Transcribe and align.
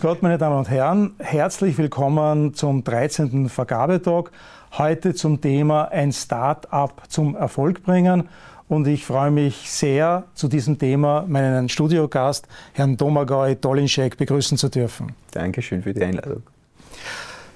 Grüß 0.00 0.08
Gott, 0.08 0.22
meine 0.22 0.38
Damen 0.38 0.56
und 0.56 0.70
Herren. 0.70 1.12
Herzlich 1.18 1.76
willkommen 1.76 2.54
zum 2.54 2.82
13. 2.84 3.50
Vergabetag. 3.50 4.30
Heute 4.78 5.14
zum 5.14 5.42
Thema 5.42 5.88
ein 5.88 6.10
Start-up 6.10 7.02
zum 7.08 7.36
Erfolg 7.36 7.82
bringen. 7.82 8.30
Und 8.66 8.88
ich 8.88 9.04
freue 9.04 9.30
mich 9.30 9.70
sehr, 9.70 10.24
zu 10.32 10.48
diesem 10.48 10.78
Thema 10.78 11.26
meinen 11.28 11.68
Studiogast, 11.68 12.48
Herrn 12.72 12.96
Domagoj 12.96 13.56
Dolinschek, 13.56 14.16
begrüßen 14.16 14.56
zu 14.56 14.70
dürfen. 14.70 15.12
Dankeschön 15.32 15.82
für 15.82 15.92
die 15.92 16.02
Einladung. 16.02 16.44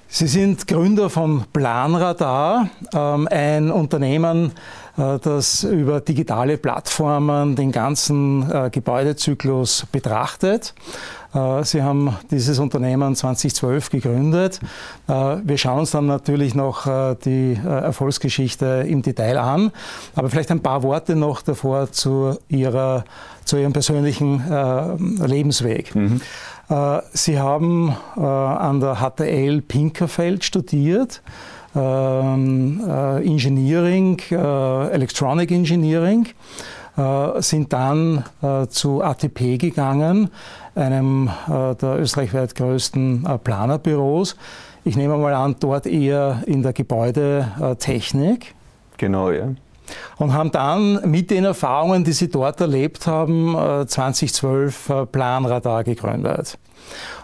Sie 0.07 0.27
sind 0.27 0.67
Gründer 0.67 1.09
von 1.09 1.45
Planradar, 1.51 2.69
ähm, 2.93 3.27
ein 3.31 3.71
Unternehmen, 3.71 4.51
äh, 4.97 5.19
das 5.19 5.63
über 5.63 5.99
digitale 5.99 6.57
Plattformen 6.57 7.55
den 7.55 7.71
ganzen 7.71 8.49
äh, 8.49 8.69
Gebäudezyklus 8.69 9.87
betrachtet. 9.91 10.75
Äh, 11.35 11.63
Sie 11.63 11.83
haben 11.83 12.15
dieses 12.31 12.59
Unternehmen 12.59 13.15
2012 13.15 13.89
gegründet. 13.89 14.59
Wir 15.07 15.57
schauen 15.57 15.79
uns 15.79 15.91
dann 15.91 16.07
natürlich 16.07 16.55
noch 16.55 16.87
die 17.15 17.59
Erfolgsgeschichte 17.63 18.85
im 18.87 19.01
Detail 19.01 19.37
an. 19.37 19.71
Aber 20.15 20.29
vielleicht 20.29 20.51
ein 20.51 20.61
paar 20.61 20.81
Worte 20.83 21.15
noch 21.15 21.41
davor 21.41 21.91
zu, 21.91 22.37
ihrer, 22.47 23.05
zu 23.43 23.57
Ihrem 23.57 23.73
persönlichen 23.73 24.41
Lebensweg. 25.23 25.93
Mhm. 25.93 26.21
Sie 27.13 27.39
haben 27.39 27.95
an 28.15 28.79
der 28.79 28.95
HTL 28.95 29.61
Pinkerfeld 29.61 30.43
studiert. 30.43 31.21
Ähm, 31.75 32.81
äh, 32.87 33.17
Engineering, 33.25 34.17
äh, 34.31 34.91
Electronic 34.91 35.51
Engineering, 35.51 36.25
äh, 36.25 36.31
sind 37.39 37.73
dann 37.73 38.23
zu 38.69 39.03
ATP 39.03 39.57
gegangen, 39.57 40.29
einem 40.75 41.29
der 41.47 41.99
österreichweit 41.99 42.55
größten 42.55 43.27
Planerbüros. 43.43 44.35
Ich 44.83 44.95
nehme 44.95 45.17
mal 45.17 45.33
an, 45.33 45.55
dort 45.59 45.87
eher 45.87 46.43
in 46.45 46.61
der 46.61 46.73
Gebäudetechnik. 46.73 48.53
Genau, 48.97 49.31
ja. 49.31 49.49
Und 50.17 50.33
haben 50.33 50.51
dann 50.51 51.09
mit 51.09 51.31
den 51.31 51.45
Erfahrungen, 51.45 52.03
die 52.03 52.13
Sie 52.13 52.29
dort 52.29 52.61
erlebt 52.61 53.07
haben, 53.07 53.55
2012 53.87 55.07
Planradar 55.11 55.83
gegründet. 55.83 56.57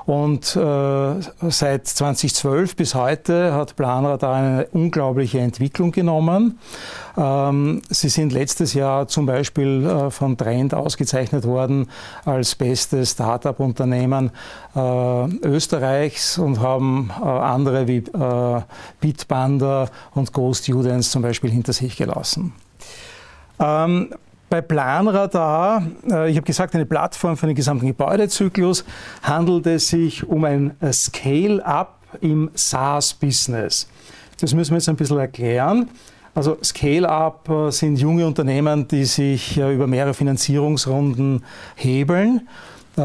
Und 0.05 0.55
äh, 0.55 1.49
seit 1.49 1.87
2012 1.87 2.75
bis 2.75 2.95
heute 2.95 3.53
hat 3.53 3.75
Planradar 3.75 4.35
eine 4.35 4.67
unglaubliche 4.71 5.39
Entwicklung 5.39 5.91
genommen. 5.91 6.59
Ähm, 7.17 7.81
sie 7.89 8.09
sind 8.09 8.33
letztes 8.33 8.73
Jahr 8.73 9.07
zum 9.07 9.25
Beispiel 9.25 9.85
äh, 9.85 10.11
von 10.11 10.37
Trend 10.37 10.73
ausgezeichnet 10.73 11.45
worden 11.45 11.87
als 12.25 12.55
bestes 12.55 13.11
Start-up-Unternehmen 13.11 14.31
äh, 14.75 15.25
Österreichs 15.45 16.37
und 16.37 16.59
haben 16.59 17.11
äh, 17.21 17.23
andere 17.23 17.87
wie 17.87 17.97
äh, 17.97 18.61
Bitbanda 18.99 19.89
und 20.15 20.33
Go 20.33 20.53
Students 20.53 21.11
zum 21.11 21.21
Beispiel 21.21 21.51
hinter 21.51 21.73
sich 21.73 21.95
gelassen. 21.95 22.53
Ähm, 23.59 24.13
bei 24.51 24.61
Planradar, 24.61 25.81
äh, 26.11 26.29
ich 26.29 26.35
habe 26.35 26.45
gesagt, 26.45 26.75
eine 26.75 26.85
Plattform 26.85 27.37
für 27.37 27.47
den 27.47 27.55
gesamten 27.55 27.87
Gebäudezyklus, 27.87 28.83
handelt 29.23 29.65
es 29.65 29.87
sich 29.87 30.27
um 30.27 30.43
ein 30.43 30.75
Scale-up 30.91 31.99
im 32.19 32.51
SaaS-Business. 32.53 33.87
Das 34.41 34.53
müssen 34.53 34.71
wir 34.71 34.77
jetzt 34.77 34.89
ein 34.89 34.97
bisschen 34.97 35.17
erklären. 35.17 35.89
Also 36.35 36.57
Scale-up 36.61 37.49
äh, 37.49 37.71
sind 37.71 37.97
junge 37.97 38.27
Unternehmen, 38.27 38.87
die 38.89 39.05
sich 39.05 39.57
äh, 39.57 39.73
über 39.73 39.87
mehrere 39.87 40.13
Finanzierungsrunden 40.13 41.43
hebeln. 41.75 42.47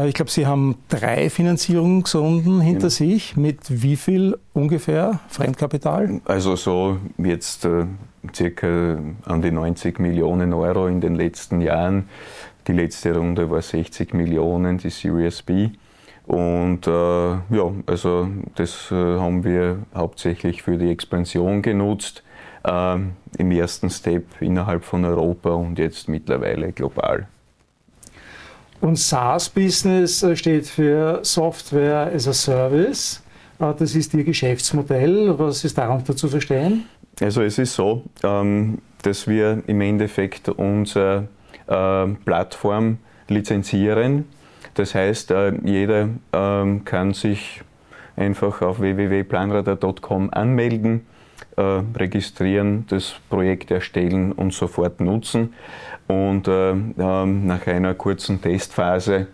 Ich 0.05 0.15
glaube, 0.15 0.29
Sie 0.29 0.45
haben 0.45 0.75
drei 0.89 1.29
Finanzierungsrunden 1.29 2.59
hinter 2.59 2.87
ja. 2.87 2.89
sich. 2.89 3.37
Mit 3.37 3.61
wie 3.69 3.95
viel 3.95 4.37
ungefähr 4.51 5.21
Fremdkapital? 5.29 6.19
Also 6.25 6.57
so 6.57 6.97
jetzt 7.17 7.65
circa 8.33 8.97
an 9.25 9.41
die 9.41 9.51
90 9.51 9.99
Millionen 9.99 10.53
Euro 10.53 10.87
in 10.87 11.01
den 11.01 11.15
letzten 11.15 11.61
Jahren. 11.61 12.09
Die 12.67 12.73
letzte 12.73 13.15
Runde 13.15 13.49
war 13.49 13.61
60 13.61 14.13
Millionen, 14.13 14.77
die 14.77 14.89
Series 14.89 15.41
B. 15.41 15.69
Und 16.25 16.85
äh, 16.87 16.91
ja, 16.91 17.71
also 17.85 18.27
das 18.55 18.91
äh, 18.91 18.95
haben 18.95 19.45
wir 19.45 19.79
hauptsächlich 19.95 20.61
für 20.61 20.77
die 20.77 20.91
Expansion 20.91 21.61
genutzt. 21.61 22.23
Äh, 22.65 22.97
Im 23.37 23.51
ersten 23.51 23.89
Step 23.89 24.25
innerhalb 24.41 24.83
von 24.83 25.05
Europa 25.05 25.51
und 25.51 25.79
jetzt 25.79 26.09
mittlerweile 26.09 26.73
global. 26.73 27.27
Und 28.81 28.99
SaaS-Business 28.99 30.21
äh, 30.23 30.35
steht 30.35 30.67
für 30.67 31.19
Software 31.23 32.11
as 32.13 32.27
a 32.27 32.33
Service. 32.33 33.23
Äh, 33.59 33.73
das 33.79 33.95
ist 33.95 34.13
Ihr 34.13 34.23
Geschäftsmodell. 34.23 35.33
Was 35.39 35.63
ist 35.63 35.77
darunter 35.77 36.15
zu 36.15 36.27
verstehen? 36.27 36.85
Also 37.19 37.41
es 37.41 37.57
ist 37.57 37.73
so, 37.73 38.03
ähm, 38.23 38.79
dass 39.01 39.27
wir 39.27 39.63
im 39.67 39.81
Endeffekt 39.81 40.49
unsere 40.49 41.27
äh, 41.67 42.07
Plattform 42.25 42.99
lizenzieren. 43.27 44.25
Das 44.75 44.93
heißt, 44.93 45.31
äh, 45.31 45.53
jeder 45.63 46.09
ähm, 46.31 46.85
kann 46.85 47.13
sich 47.13 47.61
einfach 48.15 48.61
auf 48.61 48.79
www.planradar.com 48.79 50.29
anmelden, 50.31 51.07
äh, 51.55 51.61
registrieren, 51.61 52.85
das 52.87 53.15
Projekt 53.29 53.71
erstellen 53.71 54.31
und 54.31 54.53
sofort 54.53 55.01
nutzen. 55.01 55.53
Und 56.07 56.47
ähm, 56.47 56.93
nach 56.95 57.67
einer 57.67 57.93
kurzen 57.93 58.41
Testphase 58.41 59.27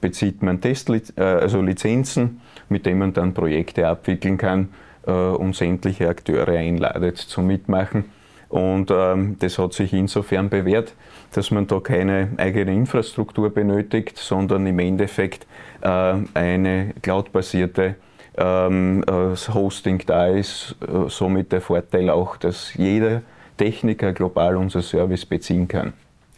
bezieht 0.00 0.42
man 0.44 0.60
Test, 0.60 0.92
also 1.18 1.60
Lizenzen, 1.60 2.40
mit 2.68 2.86
denen 2.86 3.00
man 3.00 3.12
dann 3.14 3.34
Projekte 3.34 3.88
abwickeln 3.88 4.38
kann 4.38 4.68
äh, 5.06 5.10
und 5.10 5.54
sämtliche 5.54 6.08
Akteure 6.08 6.48
einladet 6.48 7.18
zum 7.18 7.46
Mitmachen. 7.46 8.06
Und 8.48 8.90
ähm, 8.90 9.36
das 9.40 9.58
hat 9.58 9.72
sich 9.72 9.92
insofern 9.92 10.48
bewährt, 10.48 10.94
dass 11.32 11.50
man 11.50 11.66
da 11.66 11.80
keine 11.80 12.28
eigene 12.36 12.72
Infrastruktur 12.72 13.50
benötigt, 13.50 14.16
sondern 14.16 14.66
im 14.66 14.78
Endeffekt 14.78 15.46
äh, 15.80 16.14
eine 16.34 16.94
cloudbasierte 17.02 17.96
ähm, 18.36 19.04
äh, 19.06 19.34
Hosting 19.52 20.02
da 20.06 20.28
ist. 20.28 20.76
Äh, 20.82 21.08
somit 21.08 21.52
der 21.52 21.60
Vorteil 21.60 22.10
auch, 22.10 22.36
dass 22.36 22.74
jeder 22.74 23.22
Techniker 23.56 24.12
global 24.12 24.56
unser 24.56 24.82
Service 24.82 25.26
beziehen 25.26 25.68
kann. 25.68 25.92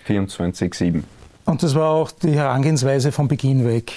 24-7. 0.07 1.03
Und 1.45 1.63
das 1.63 1.75
war 1.75 1.91
auch 1.91 2.11
die 2.11 2.33
Herangehensweise 2.33 3.13
von 3.13 3.29
Beginn 3.29 3.67
weg. 3.67 3.93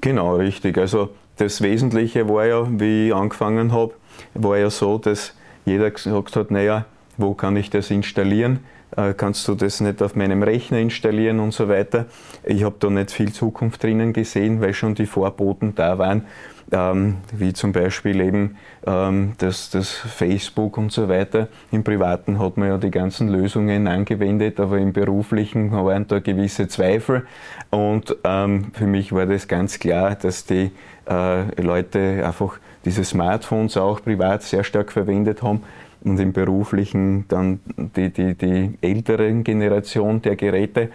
Genau, 0.00 0.36
richtig. 0.36 0.78
Also 0.78 1.10
das 1.36 1.60
Wesentliche 1.60 2.28
war 2.28 2.46
ja, 2.46 2.66
wie 2.78 3.08
ich 3.08 3.14
angefangen 3.14 3.72
habe, 3.72 3.94
war 4.34 4.58
ja 4.58 4.70
so, 4.70 4.98
dass 4.98 5.34
jeder 5.64 5.90
gesagt 5.90 6.36
hat, 6.36 6.50
naja, 6.50 6.86
wo 7.16 7.34
kann 7.34 7.56
ich 7.56 7.70
das 7.70 7.90
installieren? 7.90 8.60
Äh, 8.96 9.14
kannst 9.14 9.46
du 9.48 9.54
das 9.54 9.80
nicht 9.80 10.02
auf 10.02 10.16
meinem 10.16 10.42
Rechner 10.42 10.78
installieren 10.78 11.40
und 11.40 11.52
so 11.52 11.68
weiter? 11.68 12.06
Ich 12.44 12.64
habe 12.64 12.76
da 12.78 12.90
nicht 12.90 13.10
viel 13.10 13.32
Zukunft 13.32 13.82
drinnen 13.82 14.12
gesehen, 14.12 14.60
weil 14.60 14.74
schon 14.74 14.94
die 14.94 15.06
Vorboten 15.06 15.74
da 15.74 15.98
waren, 15.98 16.26
ähm, 16.72 17.18
wie 17.32 17.52
zum 17.52 17.72
Beispiel 17.72 18.20
eben 18.20 18.56
ähm, 18.86 19.32
das, 19.38 19.70
das 19.70 19.90
Facebook 19.90 20.76
und 20.76 20.92
so 20.92 21.08
weiter. 21.08 21.48
Im 21.70 21.84
Privaten 21.84 22.38
hat 22.38 22.56
man 22.56 22.68
ja 22.68 22.78
die 22.78 22.90
ganzen 22.90 23.28
Lösungen 23.28 23.86
angewendet, 23.86 24.60
aber 24.60 24.78
im 24.78 24.92
Beruflichen 24.92 25.72
waren 25.72 26.06
da 26.06 26.18
gewisse 26.18 26.68
Zweifel. 26.68 27.26
Und 27.70 28.16
ähm, 28.24 28.72
für 28.74 28.86
mich 28.86 29.12
war 29.12 29.26
das 29.26 29.48
ganz 29.48 29.78
klar, 29.78 30.16
dass 30.16 30.44
die 30.44 30.70
äh, 31.08 31.60
Leute 31.62 32.22
einfach 32.26 32.58
diese 32.84 33.04
Smartphones 33.04 33.76
auch 33.76 34.02
privat 34.02 34.42
sehr 34.42 34.64
stark 34.64 34.92
verwendet 34.92 35.42
haben 35.42 35.62
und 36.04 36.18
im 36.18 36.32
beruflichen 36.32 37.26
dann 37.28 37.60
die, 37.76 38.10
die, 38.10 38.34
die 38.34 38.78
ältere 38.80 39.32
Generation 39.42 40.20
der 40.22 40.36
Geräte. 40.36 40.90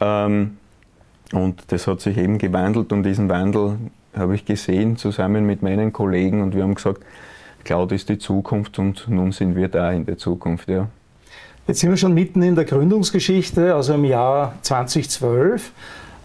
Ähm, 0.00 0.58
und 1.32 1.62
das 1.68 1.86
hat 1.86 2.00
sich 2.00 2.18
eben 2.18 2.38
gewandelt 2.38 2.92
und 2.92 3.04
diesen 3.04 3.28
Wandel 3.28 3.78
habe 4.16 4.34
ich 4.34 4.44
gesehen 4.44 4.96
zusammen 4.96 5.46
mit 5.46 5.62
meinen 5.62 5.92
Kollegen 5.92 6.42
und 6.42 6.54
wir 6.54 6.64
haben 6.64 6.74
gesagt, 6.74 7.02
Cloud 7.64 7.92
ist 7.92 8.08
die 8.08 8.18
Zukunft 8.18 8.78
und 8.78 9.06
nun 9.08 9.32
sind 9.32 9.54
wir 9.54 9.68
da 9.68 9.92
in 9.92 10.06
der 10.06 10.18
Zukunft. 10.18 10.68
Ja. 10.68 10.88
Jetzt 11.66 11.80
sind 11.80 11.90
wir 11.90 11.96
schon 11.96 12.14
mitten 12.14 12.42
in 12.42 12.56
der 12.56 12.64
Gründungsgeschichte, 12.64 13.74
also 13.74 13.94
im 13.94 14.04
Jahr 14.04 14.54
2012. 14.62 15.72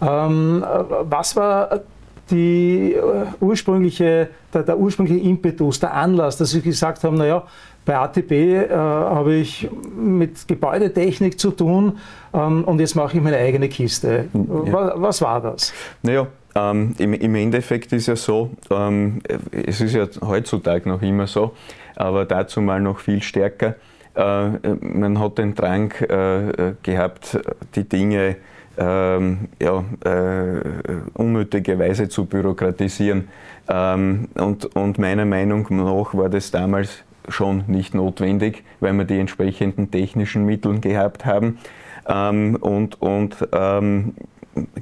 Ähm, 0.02 0.64
was 1.02 1.36
war 1.36 1.82
die 2.30 2.94
äh, 2.94 3.26
ursprüngliche, 3.40 4.28
der, 4.52 4.62
der, 4.62 4.78
ursprüngliche 4.78 5.24
Impetus, 5.28 5.80
der 5.80 5.94
Anlass, 5.94 6.36
dass 6.36 6.50
Sie 6.50 6.60
gesagt 6.60 7.04
haben, 7.04 7.16
naja, 7.16 7.44
bei 7.84 7.96
ATP 7.96 8.32
äh, 8.32 8.68
habe 8.76 9.34
ich 9.34 9.68
mit 9.96 10.48
Gebäudetechnik 10.48 11.38
zu 11.38 11.52
tun 11.52 11.98
ähm, 12.34 12.64
und 12.64 12.80
jetzt 12.80 12.96
mache 12.96 13.16
ich 13.16 13.22
meine 13.22 13.36
eigene 13.36 13.68
Kiste. 13.68 14.28
Ja. 14.32 14.72
Was, 14.72 14.92
was, 14.96 15.22
war 15.22 15.40
das? 15.40 15.72
Naja, 16.02 16.26
ähm, 16.56 16.94
im, 16.98 17.14
im, 17.14 17.34
Endeffekt 17.36 17.92
ist 17.92 18.08
ja 18.08 18.16
so, 18.16 18.50
ähm, 18.70 19.20
es 19.52 19.80
ist 19.80 19.94
ja 19.94 20.06
heutzutage 20.20 20.88
noch 20.88 21.02
immer 21.02 21.28
so, 21.28 21.52
aber 21.94 22.24
dazu 22.24 22.60
mal 22.60 22.80
noch 22.80 22.98
viel 22.98 23.22
stärker. 23.22 23.76
Äh, 24.16 24.48
man 24.80 25.20
hat 25.20 25.38
den 25.38 25.54
Drang 25.54 25.92
äh, 25.92 26.74
gehabt, 26.82 27.38
die 27.76 27.84
Dinge 27.84 28.36
ähm, 28.78 29.48
ja, 29.60 29.84
äh, 30.04 30.60
unnötige 31.14 31.78
Weise 31.78 32.08
zu 32.08 32.26
bürokratisieren. 32.26 33.28
Ähm, 33.68 34.28
und, 34.34 34.64
und 34.76 34.98
meiner 34.98 35.24
Meinung 35.24 35.66
nach 35.70 36.14
war 36.14 36.28
das 36.28 36.50
damals 36.50 37.02
schon 37.28 37.64
nicht 37.66 37.94
notwendig, 37.94 38.64
weil 38.80 38.92
wir 38.94 39.04
die 39.04 39.18
entsprechenden 39.18 39.90
technischen 39.90 40.44
Mittel 40.44 40.80
gehabt 40.80 41.24
haben. 41.24 41.58
Ähm, 42.08 42.56
und 42.60 43.00
und 43.00 43.36
ähm, 43.52 44.14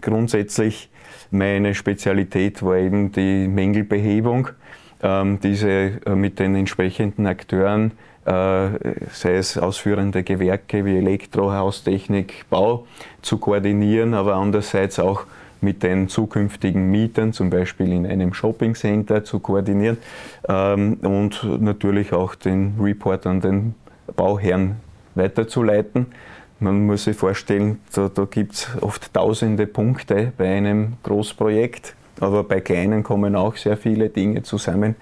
grundsätzlich 0.00 0.90
meine 1.31 1.75
Spezialität 1.75 2.62
war 2.62 2.76
eben 2.76 3.12
die 3.12 3.49
Mängelbehebung, 3.49 4.49
ähm, 5.02 5.40
diese 5.40 6.00
äh, 6.06 6.14
mit 6.14 6.38
den 6.38 6.55
entsprechenden 6.55 7.26
Akteuren, 7.26 7.93
sei 8.25 9.37
es 9.37 9.59
ausführende 9.59 10.23
Gewerke 10.23 10.85
wie 10.85 10.97
Elektro, 10.97 11.53
Haustechnik, 11.53 12.47
Bau, 12.49 12.87
zu 13.23 13.38
koordinieren, 13.38 14.15
aber 14.15 14.37
andererseits 14.37 14.99
auch 14.99 15.26
mit 15.61 15.82
den 15.82 16.09
zukünftigen 16.09 16.91
Mietern, 16.91 17.32
zum 17.32 17.50
Beispiel 17.50 17.93
in 17.93 18.06
einem 18.06 18.35
Shoppingcenter, 18.35 19.25
zu 19.25 19.41
koordinieren 19.41 19.97
ähm, 20.49 20.99
und 21.03 21.43
natürlich 21.61 22.12
auch 22.12 22.35
den 22.35 22.75
Report 22.81 23.26
an 23.26 23.41
den 23.41 23.75
Bauherrn 24.15 24.76
weiterzuleiten. 25.15 26.06
Man 26.61 26.87
muss 26.87 27.05
sich 27.05 27.17
vorstellen, 27.17 27.81
da, 27.94 28.09
da 28.15 28.26
gibt 28.26 28.55
es 28.55 28.69
oft 28.81 29.12
tausende 29.12 29.67
Punkte 29.67 30.32
bei 30.37 30.56
einem 30.56 30.94
Großprojekt, 31.03 31.94
aber 32.21 32.44
bei 32.44 32.61
kleinen 32.61 33.03
kommen 33.03 33.35
auch 33.35 33.56
sehr 33.56 33.76
viele 33.76 34.09
Dinge 34.09 34.43
zusammen. 34.43 34.94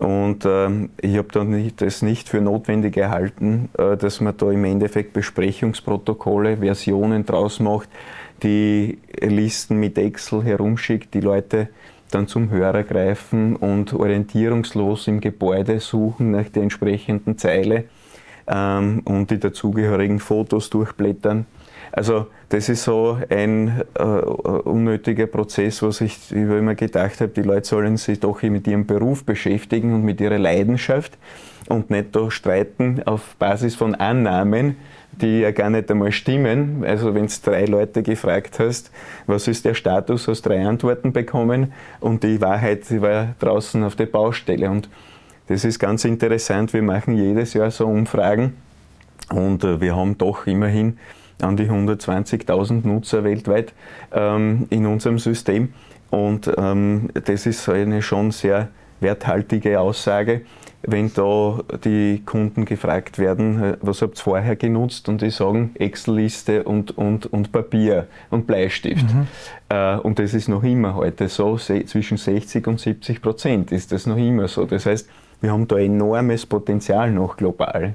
Und 0.00 0.46
ähm, 0.46 0.88
ich 0.98 1.18
habe 1.18 1.28
das 1.76 2.00
nicht 2.00 2.30
für 2.30 2.40
notwendig 2.40 2.94
gehalten, 2.94 3.68
äh, 3.76 3.98
dass 3.98 4.22
man 4.22 4.34
da 4.34 4.50
im 4.50 4.64
Endeffekt 4.64 5.12
Besprechungsprotokolle, 5.12 6.56
Versionen 6.56 7.26
draus 7.26 7.60
macht, 7.60 7.90
die 8.42 8.96
Listen 9.20 9.78
mit 9.78 9.98
Excel 9.98 10.42
herumschickt, 10.42 11.12
die 11.12 11.20
Leute 11.20 11.68
dann 12.10 12.28
zum 12.28 12.48
Hörer 12.48 12.82
greifen 12.82 13.56
und 13.56 13.92
orientierungslos 13.92 15.06
im 15.06 15.20
Gebäude 15.20 15.80
suchen 15.80 16.30
nach 16.30 16.48
der 16.48 16.62
entsprechenden 16.62 17.36
Zeile 17.36 17.84
ähm, 18.48 19.02
und 19.04 19.30
die 19.30 19.38
dazugehörigen 19.38 20.18
Fotos 20.18 20.70
durchblättern. 20.70 21.44
Also 21.92 22.26
das 22.50 22.68
ist 22.68 22.84
so 22.84 23.18
ein 23.28 23.82
äh, 23.94 24.02
unnötiger 24.02 25.26
Prozess, 25.26 25.82
was 25.82 26.00
ich 26.00 26.32
immer 26.32 26.74
gedacht 26.74 27.20
habe, 27.20 27.30
die 27.30 27.42
Leute 27.42 27.66
sollen 27.66 27.96
sich 27.96 28.20
doch 28.20 28.42
mit 28.42 28.66
ihrem 28.66 28.86
Beruf 28.86 29.24
beschäftigen 29.24 29.94
und 29.94 30.04
mit 30.04 30.20
ihrer 30.20 30.38
Leidenschaft 30.38 31.18
und 31.68 31.90
nicht 31.90 32.14
da 32.14 32.30
streiten 32.30 33.02
auf 33.04 33.34
Basis 33.36 33.74
von 33.74 33.94
Annahmen, 33.94 34.76
die 35.12 35.40
ja 35.40 35.50
gar 35.50 35.70
nicht 35.70 35.90
einmal 35.90 36.12
stimmen. 36.12 36.84
Also 36.84 37.14
wenn 37.14 37.26
du 37.26 37.32
drei 37.44 37.64
Leute 37.64 38.02
gefragt 38.02 38.58
hast, 38.58 38.90
was 39.26 39.48
ist 39.48 39.64
der 39.64 39.74
Status, 39.74 40.28
hast 40.28 40.42
drei 40.42 40.64
Antworten 40.66 41.12
bekommen 41.12 41.72
und 42.00 42.22
die 42.22 42.40
Wahrheit 42.40 42.88
die 42.88 43.02
war 43.02 43.34
draußen 43.38 43.82
auf 43.84 43.96
der 43.96 44.06
Baustelle. 44.06 44.70
Und 44.70 44.88
das 45.48 45.64
ist 45.64 45.78
ganz 45.78 46.04
interessant. 46.04 46.72
Wir 46.72 46.82
machen 46.82 47.16
jedes 47.16 47.54
Jahr 47.54 47.70
so 47.70 47.86
Umfragen 47.86 48.54
und 49.30 49.64
äh, 49.64 49.80
wir 49.80 49.96
haben 49.96 50.16
doch 50.18 50.46
immerhin 50.46 50.98
an 51.42 51.56
die 51.56 51.68
120.000 51.68 52.86
Nutzer 52.86 53.24
weltweit 53.24 53.72
ähm, 54.12 54.66
in 54.70 54.86
unserem 54.86 55.18
System. 55.18 55.74
Und 56.10 56.50
ähm, 56.56 57.10
das 57.14 57.46
ist 57.46 57.68
eine 57.68 58.02
schon 58.02 58.30
sehr 58.30 58.68
werthaltige 59.00 59.80
Aussage 59.80 60.42
wenn 60.82 61.12
da 61.12 61.60
die 61.84 62.22
Kunden 62.24 62.64
gefragt 62.64 63.18
werden, 63.18 63.62
äh, 63.62 63.76
was 63.80 64.02
habt 64.02 64.18
ihr 64.18 64.22
vorher 64.22 64.56
genutzt 64.56 65.08
und 65.08 65.20
die 65.20 65.30
sagen 65.30 65.72
Excel-Liste 65.74 66.64
und, 66.64 66.96
und, 66.96 67.26
und 67.26 67.52
Papier 67.52 68.06
und 68.30 68.46
Bleistift. 68.46 69.06
Mhm. 69.12 69.26
Äh, 69.68 69.96
und 69.96 70.18
das 70.18 70.34
ist 70.34 70.48
noch 70.48 70.62
immer 70.62 70.94
heute 70.94 71.28
so, 71.28 71.56
zwischen 71.56 72.16
60 72.16 72.66
und 72.66 72.80
70 72.80 73.20
Prozent 73.20 73.72
ist 73.72 73.92
das 73.92 74.06
noch 74.06 74.16
immer 74.16 74.48
so. 74.48 74.64
Das 74.64 74.86
heißt, 74.86 75.08
wir 75.40 75.52
haben 75.52 75.68
da 75.68 75.78
enormes 75.78 76.46
Potenzial 76.46 77.10
noch 77.10 77.36
global. 77.36 77.94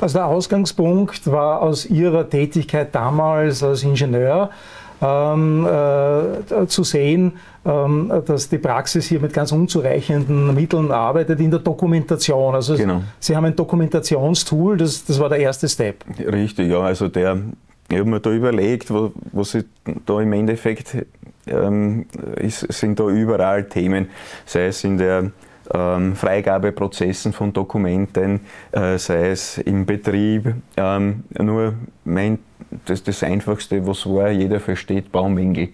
Also 0.00 0.18
der 0.18 0.26
Ausgangspunkt 0.26 1.30
war 1.30 1.62
aus 1.62 1.86
Ihrer 1.86 2.28
Tätigkeit 2.28 2.94
damals 2.94 3.62
als 3.62 3.82
Ingenieur 3.82 4.50
ähm, 5.02 5.66
äh, 5.66 6.66
zu 6.66 6.84
sehen, 6.84 7.32
ähm, 7.64 8.12
dass 8.26 8.48
die 8.48 8.58
Praxis 8.58 9.06
hier 9.06 9.20
mit 9.20 9.32
ganz 9.32 9.52
unzureichenden 9.52 10.54
Mitteln 10.54 10.90
arbeitet 10.90 11.40
in 11.40 11.50
der 11.50 11.60
Dokumentation. 11.60 12.54
Also 12.54 12.76
genau. 12.76 13.02
Sie 13.18 13.34
haben 13.34 13.44
ein 13.44 13.56
Dokumentationstool, 13.56 14.76
das, 14.76 15.04
das 15.04 15.18
war 15.18 15.28
der 15.28 15.38
erste 15.38 15.68
Step. 15.68 16.04
Richtig, 16.18 16.70
ja. 16.70 16.80
Also 16.80 17.08
der, 17.08 17.38
ich 17.90 17.98
habe 17.98 18.08
mir 18.08 18.20
da 18.20 18.30
überlegt, 18.30 18.92
wo, 18.92 19.12
was 19.32 19.54
ich 19.54 19.64
da 20.06 20.20
im 20.20 20.32
Endeffekt 20.32 20.96
ähm, 21.46 22.06
ist, 22.36 22.60
sind 22.72 23.00
da 23.00 23.08
überall 23.08 23.64
Themen, 23.64 24.08
sei 24.46 24.66
es 24.66 24.84
in 24.84 24.98
der 24.98 25.30
ähm, 25.72 26.16
Freigabeprozessen 26.16 27.32
von 27.32 27.52
Dokumenten, 27.52 28.40
äh, 28.72 28.98
sei 28.98 29.30
es 29.30 29.58
im 29.58 29.86
Betrieb. 29.86 30.54
Ähm, 30.76 31.24
nur 31.38 31.74
mein 32.04 32.38
das, 32.84 33.02
das 33.02 33.22
Einfachste, 33.22 33.86
was 33.86 34.06
war, 34.06 34.30
jeder 34.30 34.60
versteht 34.60 35.10
Baumängel. 35.12 35.70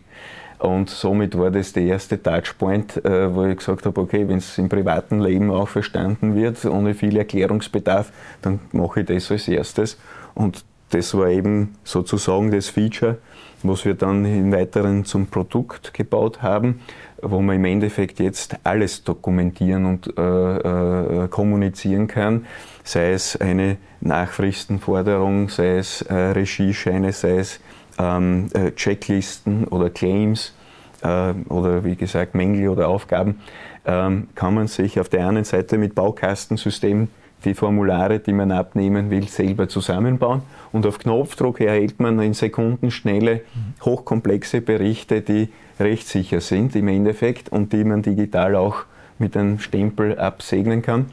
Und 0.58 0.88
somit 0.88 1.36
war 1.36 1.50
das 1.50 1.72
der 1.72 1.84
erste 1.84 2.22
Touchpoint, 2.22 3.04
äh, 3.04 3.34
wo 3.34 3.44
ich 3.44 3.58
gesagt 3.58 3.84
habe, 3.84 4.00
okay, 4.00 4.26
wenn 4.26 4.38
es 4.38 4.56
im 4.56 4.68
privaten 4.68 5.20
Leben 5.20 5.50
auch 5.50 5.68
verstanden 5.68 6.34
wird, 6.34 6.64
ohne 6.64 6.94
viel 6.94 7.16
Erklärungsbedarf, 7.16 8.10
dann 8.40 8.60
mache 8.72 9.00
ich 9.00 9.06
das 9.06 9.30
als 9.30 9.48
erstes. 9.48 9.98
Und 10.34 10.64
das 10.90 11.14
war 11.14 11.28
eben 11.28 11.74
sozusagen 11.84 12.50
das 12.50 12.68
Feature, 12.68 13.18
was 13.68 13.84
wir 13.84 13.94
dann 13.94 14.24
im 14.24 14.52
Weiteren 14.52 15.04
zum 15.04 15.26
Produkt 15.26 15.94
gebaut 15.94 16.42
haben, 16.42 16.80
wo 17.22 17.40
man 17.40 17.56
im 17.56 17.64
Endeffekt 17.64 18.20
jetzt 18.20 18.56
alles 18.64 19.04
dokumentieren 19.04 19.86
und 19.86 20.18
äh, 20.18 21.24
äh, 21.24 21.28
kommunizieren 21.28 22.06
kann. 22.06 22.46
Sei 22.84 23.12
es 23.12 23.36
eine 23.40 23.78
Nachfristenforderung, 24.00 25.48
sei 25.48 25.78
es 25.78 26.02
äh, 26.02 26.14
Regiescheine, 26.14 27.12
sei 27.12 27.38
es 27.38 27.60
ähm, 27.98 28.48
äh, 28.54 28.72
Checklisten 28.72 29.64
oder 29.64 29.90
Claims 29.90 30.54
äh, 31.02 31.32
oder 31.48 31.84
wie 31.84 31.96
gesagt 31.96 32.34
Mängel 32.34 32.68
oder 32.68 32.88
Aufgaben, 32.88 33.40
ähm, 33.84 34.28
kann 34.34 34.54
man 34.54 34.66
sich 34.66 35.00
auf 35.00 35.08
der 35.08 35.28
einen 35.28 35.44
Seite 35.44 35.78
mit 35.78 35.94
Baukastensystem 35.94 37.08
die 37.44 37.54
Formulare, 37.54 38.18
die 38.18 38.32
man 38.32 38.50
abnehmen 38.50 39.10
will, 39.10 39.28
selber 39.28 39.68
zusammenbauen 39.68 40.42
und 40.76 40.86
auf 40.86 40.98
Knopfdruck 40.98 41.60
erhält 41.60 42.00
man 42.00 42.20
in 42.20 42.34
Sekundenschnelle 42.34 43.40
hochkomplexe 43.82 44.60
Berichte, 44.60 45.22
die 45.22 45.48
rechtssicher 45.80 46.42
sind 46.42 46.76
im 46.76 46.88
Endeffekt 46.88 47.48
und 47.48 47.72
die 47.72 47.82
man 47.82 48.02
digital 48.02 48.54
auch 48.54 48.84
mit 49.18 49.36
einem 49.36 49.58
Stempel 49.58 50.18
absegnen 50.18 50.82
kann. 50.82 51.06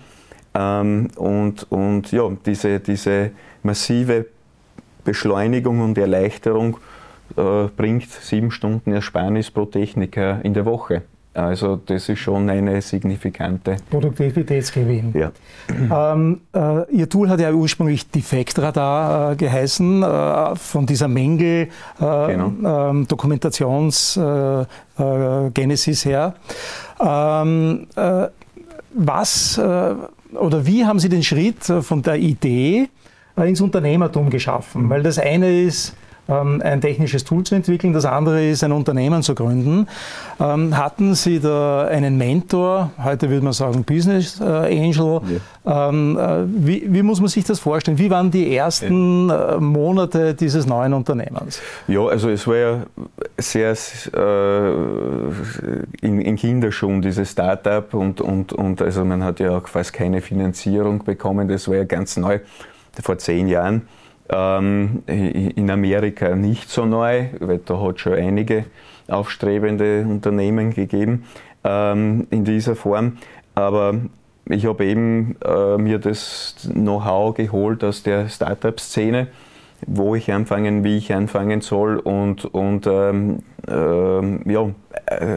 Ähm, 0.54 1.08
und, 1.16 1.66
und 1.72 2.12
ja, 2.12 2.30
diese, 2.46 2.82
diese 2.82 3.32
massive 3.64 4.26
Beschleunigung 5.06 5.80
und 5.80 5.98
Erleichterung 5.98 6.78
äh, 7.38 7.68
bringt 7.76 8.10
sieben 8.10 8.52
Stunden 8.52 8.92
Ersparnis 8.92 9.50
pro 9.50 9.66
Techniker 9.66 10.44
in 10.44 10.54
der 10.54 10.66
Woche. 10.66 11.04
Also 11.34 11.78
das 11.78 12.10
ist 12.10 12.20
schon 12.20 12.50
eine 12.50 12.82
signifikante 12.82 13.78
Produktivitätsgewinn. 13.90 15.14
Ja. 15.14 15.32
Ähm, 16.14 16.42
äh, 16.54 16.92
Ihr 16.92 17.10
Tool 17.10 17.30
hat 17.30 17.40
ja 17.40 17.52
ursprünglich 17.52 18.08
Defektradar 18.10 19.32
äh, 19.32 19.36
geheißen, 19.36 20.04
äh, 20.04 20.56
von 20.56 20.86
dieser 20.86 21.08
Mängel 21.08 21.70
äh, 22.00 22.00
genau. 22.00 22.90
ähm, 22.90 23.08
Dokumentationsgenesis 23.08 26.06
äh, 26.06 26.10
äh, 26.10 26.12
her. 26.12 26.36
Ähm, 27.00 27.88
was 28.96 29.60
oder 29.60 30.66
wie 30.66 30.86
haben 30.86 31.00
Sie 31.00 31.10
den 31.10 31.24
Schritt 31.24 31.64
von 31.64 32.02
der 32.02 32.18
Idee 32.18 32.90
ins 33.36 33.62
Unternehmertum 33.62 34.30
geschaffen? 34.30 34.90
Weil 34.90 35.04
das 35.04 35.20
eine 35.20 35.62
ist, 35.62 35.96
ein 36.28 36.80
technisches 36.82 37.26
Tool 37.26 37.44
zu 37.44 37.56
entwickeln, 37.56 37.92
das 37.92 38.06
andere 38.06 38.46
ist, 38.46 38.64
ein 38.64 38.72
Unternehmen 38.72 39.24
zu 39.24 39.36
gründen. 39.36 39.88
Ähm, 40.40 40.78
hatten 40.78 41.16
Sie 41.16 41.40
da 41.40 41.86
einen 41.86 42.18
Mentor, 42.18 42.92
heute 43.04 43.30
würde 43.30 43.44
man 43.44 43.54
sagen 43.54 43.84
Business 43.84 44.40
äh, 44.40 44.44
Angel? 44.44 45.22
Ja. 45.66 45.90
Ähm, 45.90 46.18
wie, 46.48 46.86
wie, 46.88 47.04
muss 47.04 47.20
man 47.20 47.30
sich 47.30 47.44
das 47.44 47.60
vorstellen? 47.60 47.98
Wie 47.98 48.10
waren 48.10 48.32
die 48.32 48.56
ersten 48.56 49.28
Monate 49.64 50.34
dieses 50.34 50.66
neuen 50.66 50.94
Unternehmens? 50.94 51.62
Ja, 51.88 52.06
also 52.06 52.30
es 52.30 52.48
war 52.48 52.56
ja 52.56 52.84
sehr 53.38 53.72
äh, 53.72 54.74
in, 56.02 56.22
in 56.22 56.36
Kinderschuhen, 56.36 57.02
dieses 57.02 57.32
Startup 57.32 57.94
und, 57.94 58.22
und, 58.22 58.54
und 58.54 58.82
also 58.82 59.06
man 59.06 59.24
hat 59.24 59.40
ja 59.40 59.58
auch 59.58 59.68
fast 59.68 59.94
keine 59.94 60.22
Finanzierung 60.22 61.04
bekommen, 61.04 61.48
das 61.48 61.68
war 61.68 61.76
ja 61.76 61.84
ganz 61.84 62.18
neu 62.18 62.40
vor 63.02 63.18
zehn 63.18 63.48
Jahren. 63.48 63.84
Ähm, 64.30 65.04
in 65.08 65.70
Amerika 65.70 66.36
nicht 66.36 66.70
so 66.70 66.86
neu, 66.86 67.26
weil 67.40 67.60
da 67.60 67.80
hat 67.82 68.00
schon 68.00 68.14
einige 68.14 68.66
aufstrebende 69.08 70.06
Unternehmen 70.08 70.74
gegeben 70.74 71.26
ähm, 71.64 72.28
in 72.30 72.46
dieser 72.46 72.76
Form. 72.76 73.18
Aber 73.54 73.96
ich 74.46 74.66
habe 74.66 74.86
eben 74.86 75.36
äh, 75.44 75.78
mir 75.78 76.00
das 76.00 76.56
Know-how 76.72 77.36
geholt 77.36 77.84
aus 77.84 78.04
der 78.04 78.30
Startup-Szene, 78.30 79.28
wo 79.86 80.16
ich 80.16 80.32
anfangen, 80.32 80.84
wie 80.84 80.98
ich 80.98 81.14
anfangen 81.14 81.62
soll 81.62 81.98
und, 81.98 82.46
und 82.46 82.88
ähm, 82.88 83.40
äh, 83.68 84.52
ja, 84.52 84.70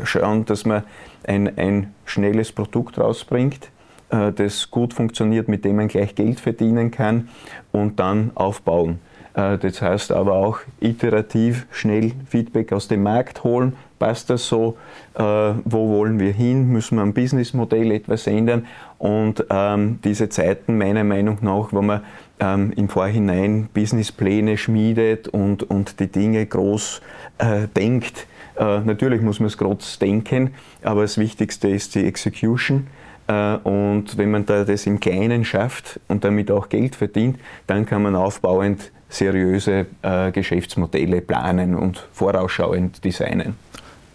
schauen, 0.04 0.44
dass 0.44 0.64
man 0.64 0.84
ein, 1.26 1.58
ein 1.58 1.94
schnelles 2.04 2.52
Produkt 2.52 2.98
rausbringt, 2.98 3.70
das 4.08 4.70
gut 4.70 4.94
funktioniert, 4.94 5.48
mit 5.48 5.64
dem 5.64 5.76
man 5.76 5.88
gleich 5.88 6.14
Geld 6.14 6.38
verdienen 6.38 6.90
kann 6.90 7.28
und 7.72 7.98
dann 7.98 8.30
aufbauen. 8.34 9.00
Äh, 9.36 9.58
das 9.58 9.80
heißt 9.80 10.12
aber 10.12 10.34
auch 10.34 10.58
iterativ 10.80 11.66
schnell 11.70 12.12
Feedback 12.28 12.72
aus 12.72 12.88
dem 12.88 13.02
Markt 13.02 13.44
holen. 13.44 13.74
Passt 13.98 14.30
das 14.30 14.48
so? 14.48 14.76
Äh, 15.14 15.22
wo 15.22 15.88
wollen 15.88 16.18
wir 16.18 16.32
hin? 16.32 16.68
Müssen 16.68 16.96
wir 16.96 17.02
am 17.02 17.12
Businessmodell 17.12 17.92
etwas 17.92 18.26
ändern? 18.26 18.66
Und 18.98 19.44
ähm, 19.50 20.00
diese 20.02 20.28
Zeiten 20.28 20.76
meiner 20.78 21.04
Meinung 21.04 21.38
nach, 21.42 21.68
wo 21.72 21.82
man 21.82 22.02
ähm, 22.40 22.72
im 22.76 22.88
Vorhinein 22.88 23.68
Businesspläne 23.72 24.56
schmiedet 24.58 25.28
und, 25.28 25.62
und 25.62 26.00
die 26.00 26.08
Dinge 26.08 26.44
groß 26.44 27.00
äh, 27.38 27.68
denkt. 27.68 28.26
Äh, 28.58 28.80
natürlich 28.80 29.20
muss 29.20 29.38
man 29.40 29.48
es 29.48 29.58
groß 29.58 29.98
denken, 29.98 30.54
aber 30.82 31.02
das 31.02 31.18
Wichtigste 31.18 31.68
ist 31.68 31.94
die 31.94 32.06
Execution. 32.06 32.86
Äh, 33.28 33.56
und 33.56 34.16
wenn 34.16 34.30
man 34.30 34.46
da 34.46 34.64
das 34.64 34.86
im 34.86 35.00
Kleinen 35.00 35.44
schafft 35.44 36.00
und 36.08 36.24
damit 36.24 36.50
auch 36.50 36.68
Geld 36.68 36.96
verdient, 36.96 37.38
dann 37.66 37.86
kann 37.86 38.02
man 38.02 38.14
aufbauend 38.14 38.92
seriöse 39.08 39.86
äh, 40.02 40.32
Geschäftsmodelle 40.32 41.20
planen 41.20 41.74
und 41.74 42.08
vorausschauend 42.12 43.04
designen. 43.04 43.56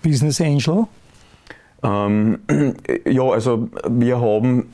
Business 0.02 0.42
Angel? 0.42 0.86
Ähm, 1.84 2.40
ja, 3.06 3.24
also 3.24 3.70
wir 3.90 4.20
haben 4.20 4.74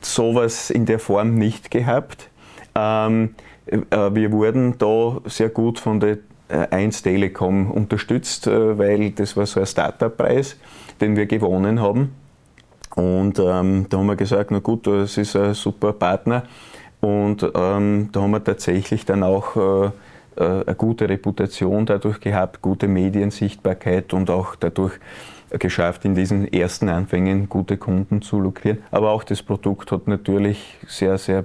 sowas 0.00 0.70
in 0.70 0.86
der 0.86 0.98
Form 0.98 1.34
nicht 1.36 1.70
gehabt. 1.70 2.28
Ähm, 2.74 3.34
äh, 3.66 3.78
wir 3.90 4.32
wurden 4.32 4.78
da 4.78 5.18
sehr 5.26 5.48
gut 5.48 5.78
von 5.78 6.00
der 6.00 6.18
1 6.48 7.00
äh, 7.00 7.02
Telekom 7.02 7.70
unterstützt, 7.70 8.46
weil 8.46 9.10
das 9.12 9.36
war 9.36 9.46
so 9.46 9.60
ein 9.60 9.66
Startup-Preis, 9.66 10.56
den 11.00 11.16
wir 11.16 11.26
gewonnen 11.26 11.80
haben. 11.80 12.12
Und 12.94 13.38
ähm, 13.38 13.86
da 13.88 13.98
haben 13.98 14.06
wir 14.06 14.16
gesagt, 14.16 14.50
na 14.50 14.58
gut, 14.58 14.86
das 14.86 15.16
ist 15.16 15.36
ein 15.36 15.54
super 15.54 15.92
Partner. 15.92 16.44
Und 17.00 17.42
ähm, 17.54 18.10
da 18.12 18.20
haben 18.20 18.30
wir 18.30 18.44
tatsächlich 18.44 19.04
dann 19.04 19.22
auch 19.22 19.56
äh, 19.56 19.86
äh, 20.36 20.64
eine 20.66 20.74
gute 20.76 21.08
Reputation 21.08 21.86
dadurch 21.86 22.20
gehabt, 22.20 22.62
gute 22.62 22.88
Mediensichtbarkeit 22.88 24.12
und 24.12 24.30
auch 24.30 24.54
dadurch 24.56 24.92
geschafft, 25.58 26.04
in 26.04 26.14
diesen 26.14 26.50
ersten 26.50 26.88
Anfängen 26.88 27.48
gute 27.48 27.76
Kunden 27.76 28.22
zu 28.22 28.40
lukrieren. 28.40 28.78
Aber 28.90 29.10
auch 29.10 29.24
das 29.24 29.42
Produkt 29.42 29.92
hat 29.92 30.06
natürlich 30.06 30.78
sehr, 30.86 31.18
sehr 31.18 31.44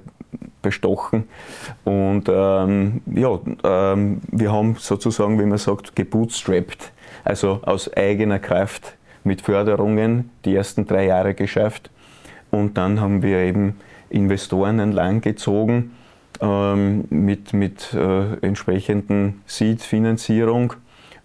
bestochen. 0.61 1.25
Und 1.83 2.25
ähm, 2.29 3.01
ja, 3.13 3.39
ähm, 3.63 4.21
wir 4.31 4.51
haben 4.51 4.75
sozusagen, 4.79 5.39
wie 5.39 5.45
man 5.45 5.57
sagt, 5.57 5.95
gebootstrapped, 5.95 6.91
also 7.23 7.59
aus 7.63 7.91
eigener 7.93 8.39
Kraft 8.39 8.96
mit 9.27 9.41
Förderungen 9.41 10.31
die 10.45 10.55
ersten 10.55 10.87
drei 10.87 11.05
Jahre 11.05 11.33
geschafft. 11.33 11.91
Und 12.49 12.77
dann 12.77 12.99
haben 12.99 13.21
wir 13.21 13.39
eben 13.39 13.75
Investoren 14.09 14.79
entlang 14.79 15.21
gezogen 15.21 15.91
ähm, 16.41 17.05
mit, 17.09 17.53
mit 17.53 17.93
äh, 17.93 18.35
entsprechenden 18.41 19.41
Seed-Finanzierung 19.45 20.73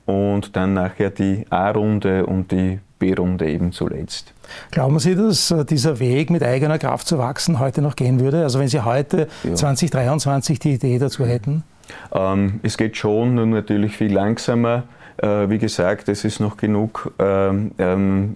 und 0.04 0.56
dann 0.56 0.74
nachher 0.74 1.10
die 1.10 1.46
A-Runde 1.48 2.26
und 2.26 2.50
die 2.50 2.80
B-Runde 2.98 3.48
eben 3.48 3.72
zuletzt. 3.72 4.32
Glauben 4.70 4.98
Sie, 4.98 5.14
dass 5.14 5.50
äh, 5.50 5.64
dieser 5.64 5.98
Weg 5.98 6.30
mit 6.30 6.42
eigener 6.42 6.78
Kraft 6.78 7.06
zu 7.06 7.18
wachsen 7.18 7.58
heute 7.58 7.82
noch 7.82 7.96
gehen 7.96 8.20
würde? 8.20 8.42
Also 8.42 8.58
wenn 8.58 8.68
Sie 8.68 8.80
heute 8.80 9.28
ja. 9.44 9.54
2023 9.54 10.58
die 10.58 10.74
Idee 10.74 10.98
dazu 10.98 11.26
hätten? 11.26 11.64
Ähm, 12.12 12.60
es 12.62 12.76
geht 12.76 12.96
schon, 12.96 13.34
nur 13.34 13.46
natürlich 13.46 13.96
viel 13.96 14.12
langsamer. 14.12 14.84
Äh, 15.18 15.48
wie 15.50 15.58
gesagt, 15.58 16.08
es 16.08 16.24
ist 16.24 16.40
noch 16.40 16.56
genug 16.56 17.12
ähm, 17.18 17.72
ähm, 17.78 18.34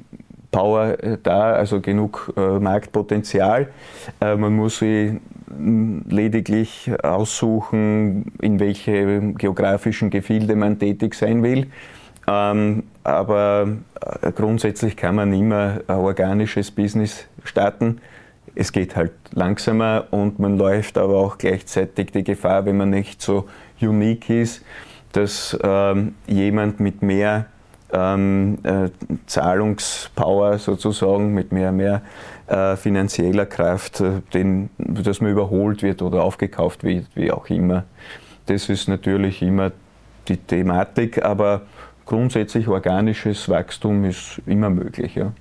Power 0.50 1.02
äh, 1.02 1.18
da, 1.22 1.52
also 1.52 1.80
genug 1.80 2.32
äh, 2.36 2.58
Marktpotenzial. 2.58 3.68
Äh, 4.20 4.36
man 4.36 4.56
muss 4.56 4.78
sie 4.78 5.20
lediglich 6.08 6.90
aussuchen, 7.02 8.32
in 8.40 8.58
welche 8.58 9.32
geografischen 9.34 10.10
Gefilde 10.10 10.56
man 10.56 10.78
tätig 10.78 11.14
sein 11.14 11.42
will. 11.42 11.68
Ähm, 12.26 12.84
aber 13.04 13.68
äh, 14.22 14.32
grundsätzlich 14.32 14.96
kann 14.96 15.14
man 15.14 15.32
immer 15.32 15.80
ein 15.86 15.96
organisches 15.96 16.70
Business 16.70 17.26
starten. 17.44 18.00
Es 18.54 18.72
geht 18.72 18.96
halt 18.96 19.12
langsamer 19.32 20.06
und 20.10 20.38
man 20.38 20.56
läuft 20.56 20.98
aber 20.98 21.16
auch 21.16 21.38
gleichzeitig 21.38 22.10
die 22.12 22.24
Gefahr, 22.24 22.64
wenn 22.64 22.78
man 22.78 22.90
nicht 22.90 23.20
so 23.20 23.46
unique 23.80 24.30
ist, 24.30 24.64
dass 25.16 25.58
ähm, 25.62 26.14
jemand 26.26 26.78
mit 26.78 27.00
mehr 27.00 27.46
ähm, 27.92 28.58
äh, 28.64 28.90
Zahlungspower 29.26 30.58
sozusagen, 30.58 31.32
mit 31.32 31.52
mehr, 31.52 31.72
mehr 31.72 32.02
äh, 32.46 32.76
finanzieller 32.76 33.46
Kraft, 33.46 34.00
äh, 34.00 34.20
den, 34.34 34.68
dass 34.76 35.20
man 35.20 35.30
überholt 35.30 35.82
wird 35.82 36.02
oder 36.02 36.22
aufgekauft 36.22 36.84
wird, 36.84 37.06
wie 37.14 37.30
auch 37.30 37.48
immer. 37.48 37.84
Das 38.46 38.68
ist 38.68 38.88
natürlich 38.88 39.40
immer 39.40 39.72
die 40.28 40.36
Thematik, 40.36 41.24
aber 41.24 41.62
grundsätzlich 42.04 42.68
organisches 42.68 43.48
Wachstum 43.48 44.04
ist 44.04 44.42
immer 44.46 44.68
möglich. 44.68 45.14
Ja. 45.14 45.32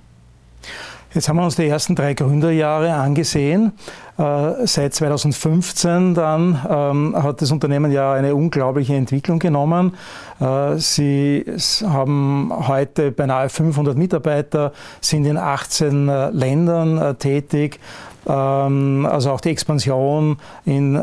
Jetzt 1.14 1.28
haben 1.28 1.36
wir 1.36 1.44
uns 1.44 1.56
die 1.56 1.66
ersten 1.66 1.94
drei 1.94 2.14
Gründerjahre 2.14 2.92
angesehen. 2.92 3.72
Äh, 4.18 4.66
seit 4.66 4.94
2015 4.94 6.14
dann 6.14 6.60
ähm, 6.68 7.22
hat 7.22 7.40
das 7.40 7.52
Unternehmen 7.52 7.92
ja 7.92 8.12
eine 8.12 8.34
unglaubliche 8.34 8.94
Entwicklung 8.94 9.38
genommen. 9.38 9.94
Äh, 10.40 10.76
Sie 10.76 11.44
haben 11.84 12.50
heute 12.50 13.12
beinahe 13.12 13.48
500 13.48 13.96
Mitarbeiter, 13.96 14.72
sind 15.00 15.26
in 15.26 15.36
18 15.36 16.08
äh, 16.08 16.30
Ländern 16.30 17.18
tätig. 17.18 17.78
Ähm, 18.26 19.06
also 19.10 19.30
auch 19.30 19.40
die 19.40 19.50
Expansion 19.50 20.38
in 20.64 20.96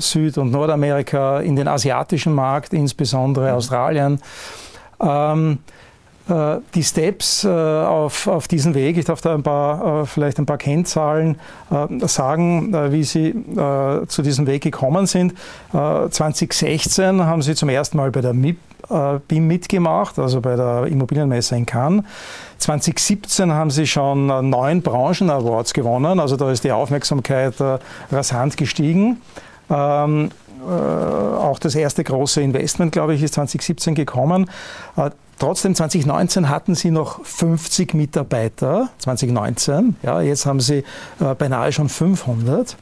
Süd- 0.00 0.38
und 0.38 0.50
Nordamerika, 0.50 1.40
in 1.40 1.56
den 1.56 1.68
asiatischen 1.68 2.34
Markt, 2.34 2.72
insbesondere 2.72 3.54
Australien. 3.54 4.20
Äh, 6.28 6.56
die 6.74 6.82
Steps 6.82 7.44
äh, 7.44 7.48
auf, 7.48 8.26
auf 8.26 8.48
diesen 8.48 8.74
Weg, 8.74 8.96
ich 8.96 9.04
darf 9.04 9.20
da 9.20 9.34
ein 9.34 9.44
paar, 9.44 10.02
äh, 10.02 10.06
vielleicht 10.06 10.38
ein 10.38 10.46
paar 10.46 10.58
Kennzahlen 10.58 11.38
sagen, 12.06 12.72
wie 12.92 13.02
Sie 13.02 13.34
zu 14.06 14.22
diesem 14.22 14.46
Weg 14.46 14.62
gekommen 14.62 15.06
sind. 15.06 15.34
2016 15.72 17.24
haben 17.24 17.42
Sie 17.42 17.54
zum 17.54 17.68
ersten 17.68 17.96
Mal 17.96 18.10
bei 18.10 18.20
der 18.20 18.32
MIP, 18.32 18.58
BIM 19.26 19.46
mitgemacht, 19.48 20.18
also 20.18 20.40
bei 20.40 20.54
der 20.54 20.86
Immobilienmesse 20.86 21.56
in 21.56 21.66
Cannes. 21.66 22.04
2017 22.58 23.52
haben 23.52 23.70
Sie 23.70 23.86
schon 23.86 24.26
neun 24.48 24.82
Branchen-Awards 24.82 25.72
gewonnen, 25.72 26.20
also 26.20 26.36
da 26.36 26.50
ist 26.50 26.62
die 26.62 26.72
Aufmerksamkeit 26.72 27.54
rasant 28.12 28.56
gestiegen. 28.56 29.20
Ähm, 29.68 30.30
äh, 30.66 30.70
auch 30.70 31.58
das 31.58 31.74
erste 31.74 32.02
große 32.02 32.40
Investment, 32.40 32.92
glaube 32.92 33.14
ich, 33.14 33.22
ist 33.22 33.34
2017 33.34 33.94
gekommen. 33.94 34.50
Äh, 35.36 35.38
trotzdem, 35.38 35.74
2019 35.74 36.48
hatten 36.48 36.74
sie 36.74 36.90
noch 36.90 37.24
50 37.24 37.94
Mitarbeiter, 37.94 38.90
2019. 38.98 39.96
Ja, 40.02 40.20
jetzt 40.20 40.46
haben 40.46 40.60
sie 40.60 40.84
äh, 41.20 41.34
beinahe 41.36 41.72
schon 41.72 41.88
500. 41.88 42.76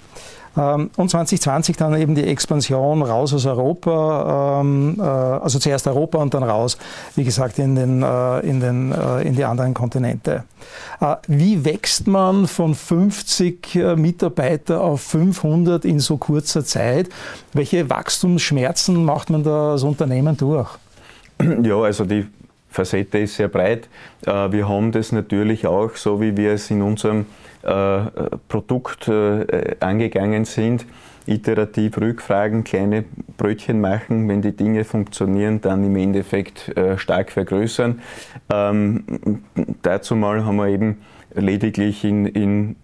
Ähm, 0.56 0.90
und 0.96 1.10
2020 1.10 1.76
dann 1.76 1.94
eben 1.96 2.14
die 2.14 2.24
Expansion 2.24 3.02
raus 3.02 3.34
aus 3.34 3.44
Europa, 3.44 4.60
ähm, 4.60 4.96
äh, 4.98 5.02
also 5.02 5.58
zuerst 5.58 5.86
Europa 5.88 6.18
und 6.18 6.32
dann 6.32 6.44
raus, 6.44 6.78
wie 7.16 7.24
gesagt, 7.24 7.58
in, 7.58 7.74
den, 7.74 8.02
äh, 8.02 8.40
in, 8.40 8.60
den, 8.60 8.92
äh, 8.92 9.22
in 9.22 9.34
die 9.34 9.44
anderen 9.44 9.74
Kontinente. 9.74 10.44
Wie 11.26 11.64
wächst 11.64 12.06
man 12.06 12.46
von 12.46 12.74
50 12.74 13.96
Mitarbeiter 13.96 14.80
auf 14.80 15.02
500 15.02 15.84
in 15.84 16.00
so 16.00 16.16
kurzer 16.16 16.64
Zeit? 16.64 17.10
Welche 17.52 17.90
Wachstumsschmerzen 17.90 19.04
macht 19.04 19.28
man 19.28 19.42
da 19.42 19.72
als 19.72 19.82
Unternehmen 19.82 20.36
durch? 20.36 20.70
Ja, 21.62 21.80
also 21.80 22.04
die 22.04 22.26
Facette 22.74 23.18
ist 23.18 23.36
sehr 23.36 23.48
breit. 23.48 23.88
Wir 24.24 24.68
haben 24.68 24.90
das 24.90 25.12
natürlich 25.12 25.66
auch, 25.66 25.94
so 25.94 26.20
wie 26.20 26.36
wir 26.36 26.52
es 26.52 26.70
in 26.70 26.82
unserem 26.82 27.26
äh, 27.64 28.10
Produkt 28.48 29.08
äh, 29.08 29.76
angegangen 29.80 30.44
sind, 30.44 30.84
iterativ 31.24 31.96
rückfragen, 31.96 32.62
kleine 32.62 33.06
Brötchen 33.38 33.80
machen, 33.80 34.28
wenn 34.28 34.42
die 34.42 34.54
Dinge 34.54 34.84
funktionieren, 34.84 35.62
dann 35.62 35.82
im 35.82 35.96
Endeffekt 35.96 36.76
äh, 36.76 36.98
stark 36.98 37.32
vergrößern. 37.32 38.02
Ähm, 38.52 39.04
dazu 39.80 40.14
mal 40.14 40.44
haben 40.44 40.56
wir 40.56 40.68
eben 40.68 40.98
lediglich 41.34 42.04
in, 42.04 42.26
in 42.26 42.76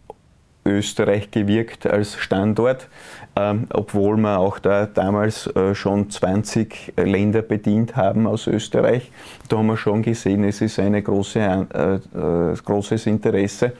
Österreich 0.65 1.31
gewirkt 1.31 1.87
als 1.87 2.17
Standort, 2.17 2.89
ähm, 3.37 3.67
obwohl 3.73 4.17
wir 4.17 4.39
auch 4.39 4.59
da 4.59 4.87
damals 4.87 5.47
äh, 5.49 5.75
schon 5.75 6.11
20 6.11 6.95
Länder 6.97 7.43
bedient 7.43 7.97
haben 7.97 8.27
aus 8.27 8.47
Österreich. 8.47 9.11
Da 9.49 9.59
haben 9.59 9.67
wir 9.67 9.77
schon 9.77 10.03
gesehen, 10.03 10.45
es 10.45 10.61
ist 10.61 10.79
ein 10.79 11.03
große, 11.03 11.41
äh, 11.41 11.95
äh, 11.95 12.55
großes 12.65 13.07
Interesse. 13.07 13.73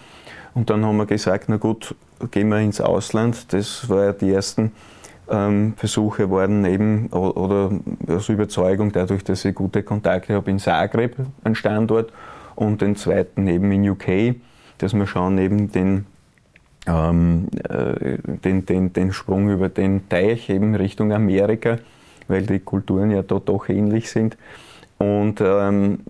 Und 0.55 0.71
dann 0.71 0.85
haben 0.85 0.97
wir 0.97 1.07
gesagt, 1.07 1.45
na 1.49 1.57
gut, 1.57 1.95
gehen 2.31 2.49
wir 2.49 2.59
ins 2.59 2.81
Ausland. 2.81 3.53
Das 3.53 3.89
war 3.89 4.07
ja 4.07 4.13
die 4.13 4.33
ersten 4.33 4.73
ähm, 5.31 5.75
Versuche 5.77 6.29
worden, 6.29 6.65
eben 6.65 7.07
oder 7.09 7.71
aus 8.09 8.29
Überzeugung, 8.29 8.91
dadurch, 8.93 9.23
dass 9.23 9.45
ich 9.45 9.55
gute 9.55 9.83
Kontakte 9.83 10.35
habe 10.35 10.51
in 10.51 10.59
Zagreb, 10.59 11.17
ein 11.45 11.55
Standort, 11.55 12.13
und 12.57 12.83
den 12.83 12.95
zweiten 12.95 13.47
eben 13.47 13.73
in 13.73 13.89
UK, 13.89 14.35
dass 14.79 14.93
wir 14.93 15.07
schauen, 15.07 15.39
eben 15.39 15.73
den, 15.73 16.07
ähm, 16.87 17.49
äh, 17.69 18.19
den, 18.25 18.67
den, 18.67 18.93
den 18.93 19.13
Sprung 19.13 19.51
über 19.51 19.69
den 19.69 20.09
Teich 20.09 20.49
eben 20.51 20.75
Richtung 20.75 21.13
Amerika, 21.13 21.79
weil 22.29 22.43
die 22.43 22.61
Kulturen 22.61 23.11
ja 23.11 23.23
dort 23.23 23.49
doch 23.49 23.69
ähnlich 23.69 24.11
sind. 24.11 24.37
Und 24.99 25.41
ähm, 25.41 26.01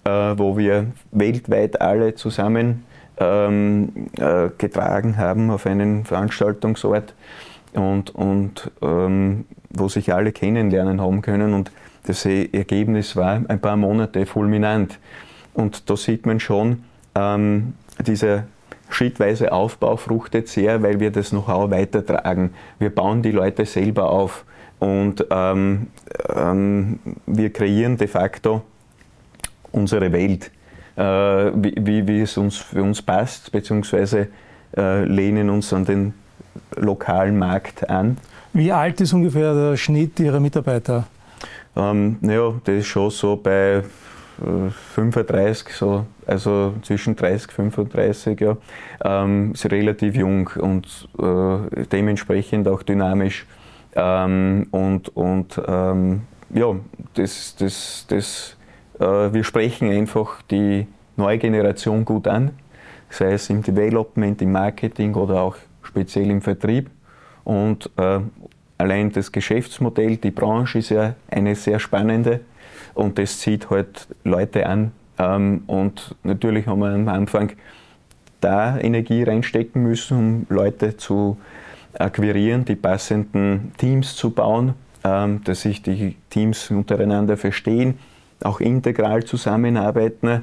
äh, 0.04 0.10
wo 0.10 0.56
wir 0.56 0.86
weltweit 1.10 1.80
alle 1.80 2.14
zusammen 2.14 2.84
ähm, 3.18 4.08
äh, 4.16 4.48
getragen 4.56 5.16
haben 5.16 5.50
auf 5.50 5.66
einen 5.66 6.04
Veranstaltungsort 6.04 7.14
und, 7.74 8.14
und 8.14 8.70
ähm, 8.80 9.44
wo 9.70 9.88
sich 9.88 10.12
alle 10.12 10.30
kennenlernen 10.32 11.00
haben 11.00 11.20
können. 11.20 11.52
Und 11.52 11.72
das 12.06 12.24
Ergebnis 12.26 13.16
war 13.16 13.42
ein 13.48 13.60
paar 13.60 13.76
Monate 13.76 14.24
fulminant. 14.26 14.98
Und 15.52 15.90
da 15.90 15.96
sieht 15.96 16.26
man 16.26 16.38
schon, 16.38 16.84
ähm, 17.14 17.74
dieser 18.06 18.44
schrittweise 18.94 19.52
Aufbau 19.52 19.96
fruchtet 19.96 20.48
sehr, 20.48 20.82
weil 20.82 21.00
wir 21.00 21.10
das 21.10 21.30
Know-how 21.30 21.70
weitertragen. 21.70 22.54
Wir 22.78 22.90
bauen 22.90 23.22
die 23.22 23.32
Leute 23.32 23.66
selber 23.66 24.10
auf 24.10 24.44
und 24.78 25.26
ähm, 25.30 25.88
ähm, 26.34 26.98
wir 27.26 27.52
kreieren 27.52 27.96
de 27.96 28.08
facto 28.08 28.62
unsere 29.70 30.12
Welt, 30.12 30.50
äh, 30.96 31.02
wie, 31.02 31.74
wie, 31.78 32.06
wie, 32.06 32.20
es 32.20 32.36
uns 32.36 32.56
für 32.56 32.82
uns 32.82 33.00
passt, 33.00 33.52
beziehungsweise 33.52 34.28
äh, 34.76 35.04
lehnen 35.04 35.50
uns 35.50 35.72
an 35.72 35.84
den 35.84 36.14
lokalen 36.76 37.38
Markt 37.38 37.88
an. 37.88 38.18
Wie 38.52 38.70
alt 38.72 39.00
ist 39.00 39.12
ungefähr 39.12 39.54
der 39.54 39.76
Schnitt 39.76 40.20
Ihrer 40.20 40.40
Mitarbeiter? 40.40 41.06
Ähm, 41.74 42.18
naja, 42.20 42.52
das 42.64 42.74
ist 42.74 42.86
schon 42.86 43.10
so 43.10 43.36
bei 43.36 43.82
35, 44.94 45.68
äh, 45.68 45.72
so, 45.72 46.06
also 46.26 46.74
zwischen 46.82 47.16
30 47.16 47.58
und 47.58 47.70
35, 47.72 48.40
ja, 48.40 48.56
ähm, 49.04 49.52
ist 49.52 49.70
relativ 49.70 50.14
jung 50.14 50.50
und 50.58 51.08
äh, 51.18 51.84
dementsprechend 51.86 52.68
auch 52.68 52.82
dynamisch. 52.82 53.46
Ähm, 53.94 54.66
und 54.70 55.14
und 55.16 55.60
ähm, 55.66 56.22
ja, 56.54 56.74
das, 57.14 57.56
das, 57.56 58.06
das, 58.08 58.56
äh, 58.98 59.32
wir 59.32 59.44
sprechen 59.44 59.90
einfach 59.90 60.42
die 60.42 60.86
neue 61.16 61.38
Generation 61.38 62.04
gut 62.04 62.26
an, 62.26 62.52
sei 63.10 63.32
es 63.32 63.50
im 63.50 63.62
Development, 63.62 64.40
im 64.40 64.52
Marketing 64.52 65.14
oder 65.14 65.42
auch 65.42 65.56
speziell 65.82 66.30
im 66.30 66.40
Vertrieb. 66.40 66.90
Und 67.44 67.90
äh, 67.96 68.20
allein 68.78 69.12
das 69.12 69.30
Geschäftsmodell, 69.30 70.16
die 70.16 70.30
Branche 70.30 70.78
ist 70.78 70.90
ja 70.90 71.14
eine 71.30 71.54
sehr 71.54 71.78
spannende 71.78 72.40
und 72.94 73.18
das 73.18 73.38
zieht 73.38 73.70
halt 73.70 74.06
Leute 74.24 74.66
an. 74.66 74.92
Ähm, 75.18 75.62
und 75.66 76.14
natürlich 76.22 76.66
haben 76.66 76.80
wir 76.80 76.92
am 76.92 77.08
Anfang 77.08 77.52
da 78.40 78.78
Energie 78.78 79.22
reinstecken 79.22 79.82
müssen, 79.82 80.18
um 80.18 80.46
Leute 80.48 80.96
zu 80.96 81.38
akquirieren, 81.98 82.64
die 82.64 82.76
passenden 82.76 83.72
Teams 83.78 84.16
zu 84.16 84.30
bauen, 84.30 84.74
ähm, 85.04 85.42
dass 85.44 85.62
sich 85.62 85.82
die 85.82 86.16
Teams 86.30 86.70
untereinander 86.70 87.36
verstehen, 87.36 87.98
auch 88.42 88.60
integral 88.60 89.24
zusammenarbeiten, 89.24 90.42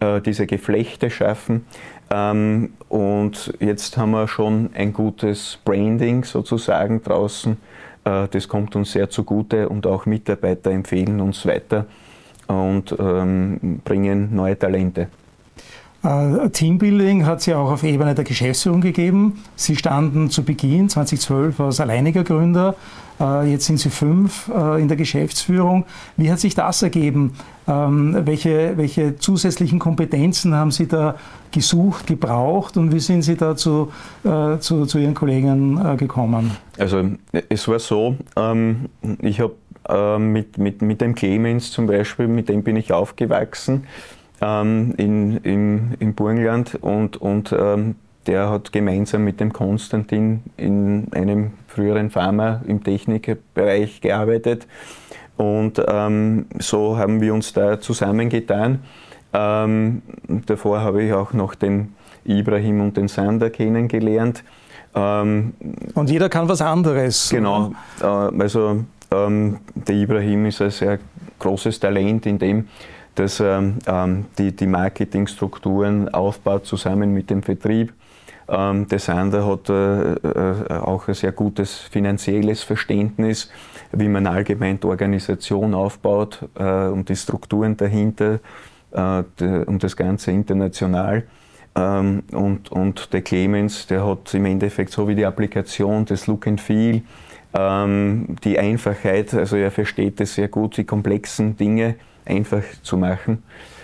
äh, 0.00 0.20
diese 0.20 0.46
Geflechte 0.46 1.10
schaffen. 1.10 1.64
Ähm, 2.10 2.72
und 2.88 3.54
jetzt 3.60 3.96
haben 3.96 4.10
wir 4.12 4.28
schon 4.28 4.70
ein 4.74 4.92
gutes 4.92 5.58
Branding 5.64 6.24
sozusagen 6.24 7.02
draußen 7.02 7.56
das 8.30 8.48
kommt 8.48 8.76
uns 8.76 8.92
sehr 8.92 9.10
zugute 9.10 9.68
und 9.68 9.86
auch 9.86 10.06
Mitarbeiter 10.06 10.70
empfehlen 10.70 11.20
uns 11.20 11.44
weiter 11.46 11.86
und 12.46 12.94
ähm, 12.98 13.80
bringen 13.84 14.34
neue 14.34 14.58
Talente. 14.58 15.08
Uh, 16.08 16.48
Teambuilding 16.48 17.26
hat 17.26 17.40
es 17.40 17.46
ja 17.46 17.58
auch 17.58 17.70
auf 17.70 17.82
Ebene 17.82 18.14
der 18.14 18.24
Geschäftsführung 18.24 18.80
gegeben. 18.80 19.44
Sie 19.56 19.76
standen 19.76 20.30
zu 20.30 20.42
Beginn 20.42 20.88
2012 20.88 21.60
als 21.60 21.80
alleiniger 21.80 22.24
Gründer. 22.24 22.76
Uh, 23.20 23.42
jetzt 23.42 23.66
sind 23.66 23.78
Sie 23.78 23.90
fünf 23.90 24.48
uh, 24.48 24.76
in 24.76 24.88
der 24.88 24.96
Geschäftsführung. 24.96 25.84
Wie 26.16 26.30
hat 26.32 26.40
sich 26.40 26.54
das 26.54 26.80
ergeben? 26.80 27.34
Ähm, 27.66 28.16
welche, 28.24 28.78
welche 28.78 29.16
zusätzlichen 29.16 29.78
Kompetenzen 29.78 30.54
haben 30.54 30.70
Sie 30.70 30.86
da 30.88 31.16
gesucht, 31.50 32.06
gebraucht 32.06 32.78
und 32.78 32.90
wie 32.94 33.00
sind 33.00 33.20
Sie 33.20 33.36
da 33.36 33.54
zu, 33.54 33.92
zu, 34.60 34.86
zu 34.86 34.98
Ihren 34.98 35.14
Kollegen 35.14 35.96
gekommen? 35.98 36.52
Also 36.78 37.04
es 37.50 37.68
war 37.68 37.78
so, 37.78 38.16
ähm, 38.36 38.88
ich 39.20 39.40
habe 39.40 40.18
mit, 40.18 40.56
mit, 40.56 40.80
mit 40.80 41.00
dem 41.02 41.14
Clemens 41.14 41.70
zum 41.70 41.86
Beispiel, 41.86 42.28
mit 42.28 42.48
dem 42.48 42.62
bin 42.62 42.76
ich 42.76 42.92
aufgewachsen 42.92 43.84
ähm, 44.40 44.94
in, 44.96 45.38
im, 45.38 45.94
im 45.98 46.14
Burgenland 46.14 46.76
und, 46.80 47.16
und 47.16 47.52
ähm, 47.52 47.96
der 48.26 48.50
hat 48.50 48.72
gemeinsam 48.72 49.24
mit 49.24 49.40
dem 49.40 49.52
Konstantin 49.52 50.42
in 50.56 51.08
einem 51.12 51.52
früheren 51.66 52.10
Pharma 52.10 52.60
im 52.66 52.84
Technikbereich 52.84 54.00
gearbeitet. 54.00 54.66
Und 55.38 55.82
ähm, 55.88 56.46
so 56.58 56.98
haben 56.98 57.20
wir 57.20 57.32
uns 57.32 57.52
da 57.52 57.80
zusammengetan. 57.80 58.80
Ähm, 59.32 60.02
davor 60.46 60.80
habe 60.80 61.04
ich 61.04 61.12
auch 61.12 61.32
noch 61.32 61.54
den 61.54 61.94
Ibrahim 62.24 62.80
und 62.82 62.96
den 62.96 63.08
Sander 63.08 63.48
kennengelernt. 63.50 64.44
Ähm, 64.94 65.54
und 65.94 66.10
jeder 66.10 66.28
kann 66.28 66.48
was 66.48 66.60
anderes. 66.60 67.30
Genau. 67.30 67.72
Äh, 68.00 68.04
also 68.04 68.84
ähm, 69.10 69.58
der 69.74 69.94
Ibrahim 69.94 70.46
ist 70.46 70.60
ein 70.60 70.70
sehr 70.70 70.98
großes 71.38 71.80
Talent 71.80 72.26
in 72.26 72.38
dem, 72.38 72.68
dass 73.18 73.40
er 73.40 73.72
ähm, 73.86 74.26
die, 74.38 74.52
die 74.52 74.66
Marketingstrukturen 74.66 76.08
aufbaut 76.08 76.66
zusammen 76.66 77.12
mit 77.12 77.30
dem 77.30 77.42
Vertrieb. 77.42 77.92
Ähm, 78.48 78.86
der 78.88 78.98
Sander 78.98 79.46
hat 79.46 79.68
äh, 79.68 80.12
äh, 80.12 80.78
auch 80.78 81.08
ein 81.08 81.14
sehr 81.14 81.32
gutes 81.32 81.78
finanzielles 81.78 82.62
Verständnis, 82.62 83.50
wie 83.92 84.08
man 84.08 84.26
allgemein 84.26 84.78
die 84.80 84.86
Organisation 84.86 85.74
aufbaut 85.74 86.48
äh, 86.54 86.86
und 86.86 87.08
die 87.08 87.16
Strukturen 87.16 87.76
dahinter 87.76 88.38
äh, 88.92 89.22
und 89.66 89.82
das 89.82 89.96
Ganze 89.96 90.30
international. 90.30 91.24
Ähm, 91.74 92.22
und, 92.32 92.70
und 92.70 93.12
der 93.12 93.22
Clemens, 93.22 93.86
der 93.88 94.06
hat 94.06 94.32
im 94.32 94.46
Endeffekt 94.46 94.92
so 94.92 95.08
wie 95.08 95.14
die 95.14 95.26
Applikation, 95.26 96.04
das 96.04 96.26
Look 96.26 96.46
and 96.46 96.60
Feel, 96.60 97.02
ähm, 97.52 98.36
die 98.44 98.58
Einfachheit, 98.58 99.34
also 99.34 99.56
er 99.56 99.70
versteht 99.70 100.20
es 100.20 100.34
sehr 100.34 100.48
gut, 100.48 100.76
die 100.76 100.84
komplexen 100.84 101.56
Dinge 101.56 101.96
einfach 102.28 102.62
zu 102.82 102.96
machen. 102.96 103.42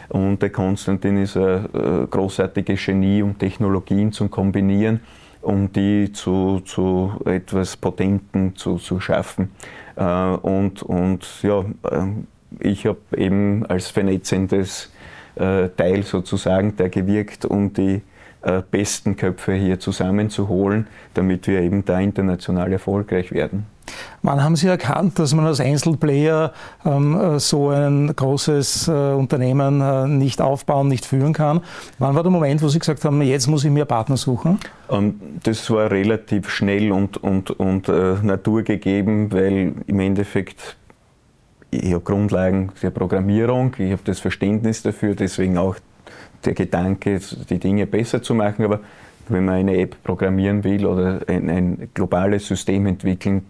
Und 0.08 0.42
der 0.42 0.50
Konstantin 0.50 1.16
ist 1.22 1.36
ein 1.36 1.64
äh, 1.74 2.06
großartiges 2.08 2.84
Genie, 2.84 3.22
um 3.22 3.38
Technologien 3.38 4.12
zu 4.12 4.28
kombinieren, 4.28 5.00
um 5.40 5.72
die 5.72 6.12
zu, 6.12 6.60
zu 6.60 7.12
etwas 7.24 7.76
Potenten 7.76 8.54
zu, 8.54 8.76
zu 8.76 9.00
schaffen. 9.00 9.50
Äh, 9.96 10.04
und, 10.04 10.82
und 10.82 11.26
ja, 11.42 11.64
ähm, 11.90 12.26
ich 12.60 12.86
habe 12.86 12.98
eben 13.16 13.64
als 13.66 13.88
vernetzendes 13.88 14.92
äh, 15.36 15.68
Teil 15.70 16.02
sozusagen 16.02 16.76
da 16.76 16.88
gewirkt, 16.88 17.44
um 17.44 17.72
die 17.72 18.02
äh, 18.44 18.62
besten 18.70 19.16
Köpfe 19.16 19.54
hier 19.54 19.80
zusammenzuholen, 19.80 20.86
damit 21.14 21.46
wir 21.46 21.60
eben 21.60 21.84
da 21.84 21.98
international 21.98 22.72
erfolgreich 22.72 23.32
werden. 23.32 23.66
Wann 24.22 24.42
haben 24.42 24.56
Sie 24.56 24.66
erkannt, 24.66 25.18
dass 25.18 25.34
man 25.34 25.46
als 25.46 25.60
Einzelplayer 25.60 26.52
ähm, 26.84 27.18
äh, 27.18 27.38
so 27.38 27.68
ein 27.68 28.14
großes 28.14 28.88
äh, 28.88 28.90
Unternehmen 28.90 29.80
äh, 29.80 30.08
nicht 30.08 30.40
aufbauen, 30.40 30.88
nicht 30.88 31.04
führen 31.04 31.32
kann? 31.32 31.60
Wann 31.98 32.14
war 32.14 32.22
der 32.22 32.32
Moment, 32.32 32.62
wo 32.62 32.68
Sie 32.68 32.78
gesagt 32.78 33.04
haben, 33.04 33.20
jetzt 33.22 33.46
muss 33.46 33.64
ich 33.64 33.70
mir 33.70 33.84
Partner 33.84 34.16
suchen? 34.16 34.58
Ähm, 34.90 35.20
das 35.42 35.70
war 35.70 35.90
relativ 35.90 36.48
schnell 36.48 36.92
und, 36.92 37.18
und, 37.18 37.50
und 37.50 37.88
äh, 37.88 38.16
naturgegeben, 38.22 39.32
weil 39.32 39.74
im 39.86 40.00
Endeffekt 40.00 40.76
ich 41.70 41.92
habe 41.92 42.04
Grundlagen 42.04 42.70
der 42.82 42.90
Programmierung, 42.90 43.74
ich 43.78 43.90
habe 43.90 44.02
das 44.04 44.20
Verständnis 44.20 44.82
dafür, 44.82 45.14
deswegen 45.16 45.58
auch 45.58 45.76
der 46.44 46.54
Gedanke, 46.54 47.20
die 47.48 47.58
Dinge 47.58 47.86
besser 47.86 48.22
zu 48.22 48.34
machen. 48.34 48.64
Aber 48.64 48.80
wenn 49.28 49.44
man 49.44 49.54
eine 49.54 49.78
App 49.78 50.02
programmieren 50.02 50.64
will 50.64 50.86
oder 50.86 51.20
ein, 51.26 51.48
ein 51.50 51.88
globales 51.94 52.46
System 52.46 52.86
entwickeln, 52.86 53.46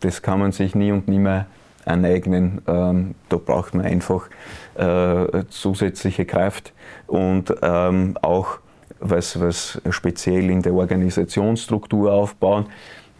das 0.00 0.22
kann 0.22 0.40
man 0.40 0.52
sich 0.52 0.74
nie 0.74 0.90
und 0.90 1.08
nimmer 1.08 1.46
aneignen. 1.84 2.62
Ähm, 2.66 3.14
da 3.28 3.36
braucht 3.36 3.74
man 3.74 3.86
einfach 3.86 4.28
äh, 4.74 5.44
zusätzliche 5.48 6.24
Kraft 6.24 6.72
und 7.06 7.54
ähm, 7.62 8.16
auch 8.22 8.58
was, 9.00 9.40
was 9.40 9.80
speziell 9.90 10.50
in 10.50 10.62
der 10.62 10.74
Organisationsstruktur 10.74 12.12
aufbauen. 12.12 12.66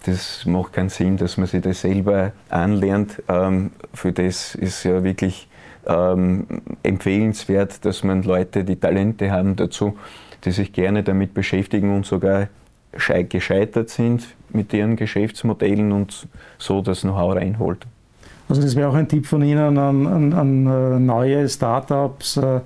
Das 0.05 0.45
macht 0.47 0.73
keinen 0.73 0.89
Sinn, 0.89 1.17
dass 1.17 1.37
man 1.37 1.47
sich 1.47 1.63
das 1.63 1.81
selber 1.81 2.33
anlernt. 2.49 3.23
Ähm, 3.29 3.71
für 3.95 4.13
das 4.13 4.55
ist 4.55 4.85
ja 4.85 5.05
wirklich 5.05 5.49
ähm, 5.87 6.47
empfehlenswert, 6.83 7.85
dass 7.85 8.05
man 8.05 8.23
Leute, 8.23 8.65
die 8.65 8.77
Talente 8.77 9.31
haben 9.31 9.57
dazu, 9.57 9.97
die 10.45 10.51
sich 10.51 10.73
gerne 10.73 11.03
damit 11.03 11.35
beschäftigen 11.35 11.95
und 11.95 12.07
sogar 12.07 12.49
gescheitert 13.29 13.89
sind 13.89 14.27
mit 14.51 14.73
ihren 14.75 14.97
Geschäftsmodellen 14.97 15.93
und 15.93 16.27
so 16.59 16.83
das 16.83 17.01
Know-how 17.01 17.37
reinholt. 17.37 17.87
Also 18.49 18.61
das 18.61 18.77
wäre 18.77 18.89
auch 18.89 18.95
ein 18.95 19.09
Tipp 19.09 19.27
von 19.27 19.43
Ihnen 19.43 19.79
an, 19.79 20.07
an, 20.07 20.33
an 20.33 20.67
äh, 20.67 20.99
neue 20.99 21.49
Startups, 21.49 22.37
äh, 22.37 22.57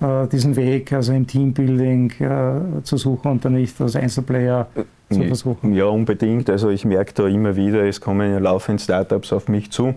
äh, 0.00 0.26
diesen 0.28 0.54
Weg 0.56 0.92
also 0.92 1.12
im 1.12 1.26
Teambuilding 1.26 2.10
äh, 2.20 2.82
zu 2.82 2.96
suchen 2.96 3.30
und 3.30 3.44
dann 3.44 3.54
nicht 3.54 3.80
als 3.80 3.96
Einzelplayer 3.96 4.66
zu 5.10 5.22
versuchen. 5.22 5.72
Ja, 5.72 5.86
unbedingt. 5.86 6.50
Also 6.50 6.68
ich 6.70 6.84
merke 6.84 7.14
da 7.14 7.26
immer 7.26 7.56
wieder, 7.56 7.84
es 7.84 8.00
kommen 8.00 8.30
ja 8.30 8.38
laufend 8.38 8.80
Startups 8.80 9.32
auf 9.32 9.48
mich 9.48 9.70
zu. 9.70 9.94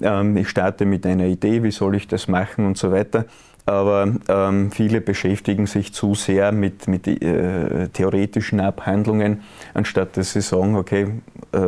Ähm, 0.00 0.36
ich 0.36 0.48
starte 0.48 0.84
mit 0.84 1.06
einer 1.06 1.26
Idee, 1.26 1.62
wie 1.62 1.70
soll 1.70 1.96
ich 1.96 2.08
das 2.08 2.28
machen 2.28 2.66
und 2.66 2.78
so 2.78 2.92
weiter. 2.92 3.26
Aber 3.64 4.12
ähm, 4.28 4.72
viele 4.72 5.00
beschäftigen 5.00 5.66
sich 5.66 5.92
zu 5.92 6.14
sehr 6.14 6.50
mit, 6.50 6.88
mit 6.88 7.06
äh, 7.06 7.88
theoretischen 7.88 8.58
Abhandlungen, 8.58 9.42
anstatt 9.72 10.16
dass 10.16 10.32
sie 10.32 10.40
sagen, 10.40 10.74
okay, 10.74 11.06
äh, 11.52 11.58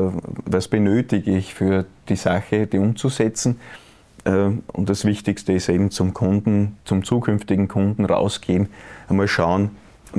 was 0.44 0.66
benötige 0.66 1.36
ich 1.36 1.54
für 1.54 1.86
die 2.08 2.16
Sache, 2.16 2.66
die 2.66 2.78
umzusetzen. 2.78 3.60
Äh, 4.24 4.30
und 4.72 4.88
das 4.88 5.04
Wichtigste 5.04 5.52
ist 5.52 5.68
eben 5.68 5.92
zum 5.92 6.14
Kunden, 6.14 6.78
zum 6.84 7.04
zukünftigen 7.04 7.68
Kunden 7.68 8.04
rausgehen, 8.04 8.68
einmal 9.08 9.28
schauen. 9.28 9.70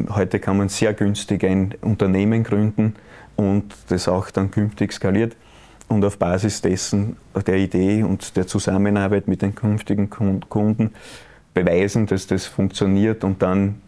Heute 0.09 0.39
kann 0.39 0.57
man 0.57 0.69
sehr 0.69 0.93
günstig 0.93 1.43
ein 1.43 1.73
Unternehmen 1.81 2.43
gründen 2.43 2.95
und 3.35 3.65
das 3.89 4.07
auch 4.07 4.31
dann 4.31 4.49
künftig 4.49 4.93
skaliert 4.93 5.35
und 5.88 6.04
auf 6.04 6.17
Basis 6.17 6.62
dessen, 6.62 7.17
der 7.48 7.58
Idee 7.58 8.04
und 8.04 8.36
der 8.36 8.48
Zusammenarbeit 8.48 9.28
mit 9.28 9.41
den 9.41 9.56
künftigen 9.56 10.10
Kunden 10.10 10.91
beweisen, 11.54 12.06
dass 12.06 12.28
das 12.28 12.45
funktioniert 12.45 13.24
und 13.24 13.41
dann 13.41 13.82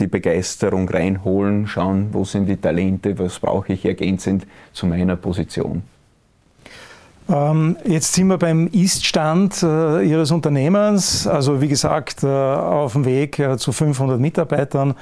die 0.00 0.06
Begeisterung 0.06 0.88
reinholen, 0.88 1.66
schauen, 1.66 2.08
wo 2.12 2.24
sind 2.24 2.46
die 2.46 2.56
Talente, 2.56 3.18
was 3.18 3.38
brauche 3.38 3.72
ich 3.72 3.84
ergänzend 3.84 4.46
zu 4.72 4.86
meiner 4.86 5.16
Position. 5.16 5.82
Ähm, 7.28 7.76
jetzt 7.84 8.12
sind 8.12 8.26
wir 8.26 8.36
beim 8.36 8.66
Ist-Stand 8.66 9.62
äh, 9.62 10.02
Ihres 10.02 10.30
Unternehmens, 10.30 11.26
also 11.26 11.60
wie 11.62 11.68
gesagt 11.68 12.22
äh, 12.22 12.26
auf 12.26 12.92
dem 12.92 13.06
Weg 13.06 13.38
äh, 13.38 13.56
zu 13.56 13.72
500 13.72 14.20
Mitarbeitern, 14.20 14.94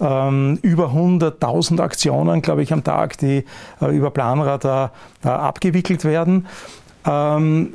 ähm, 0.00 0.58
über 0.62 0.88
100.000 0.92 1.80
Aktionen, 1.80 2.42
glaube 2.42 2.62
ich, 2.62 2.72
am 2.72 2.84
Tag, 2.84 3.18
die 3.18 3.44
über 3.80 4.10
Planradar 4.10 4.92
abgewickelt 5.22 6.04
werden. 6.04 6.46
Ähm, 7.06 7.74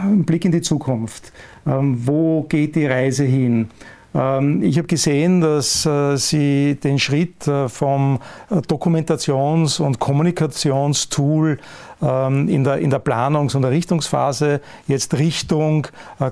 ein 0.00 0.24
Blick 0.24 0.44
in 0.44 0.52
die 0.52 0.62
Zukunft. 0.62 1.32
wo 1.64 2.42
geht 2.44 2.76
die 2.76 2.86
Reise 2.86 3.24
hin? 3.24 3.68
Ähm, 4.14 4.62
ich 4.62 4.78
habe 4.78 4.86
gesehen, 4.86 5.40
dass 5.40 5.84
äh, 5.84 6.16
Sie 6.16 6.76
den 6.76 6.98
Schritt 6.98 7.46
äh, 7.48 7.68
vom 7.68 8.20
äh, 8.48 8.56
Dokumentations- 8.56 9.80
und 9.82 9.98
Kommunikationstool 9.98 11.52
ähm, 11.52 11.58
in 12.00 12.64
der, 12.64 12.78
in 12.78 12.90
der 12.90 12.98
Planungs- 12.98 13.56
und 13.56 13.64
Errichtungsphase 13.64 14.60
jetzt 14.86 15.14
Richtung 15.14 15.86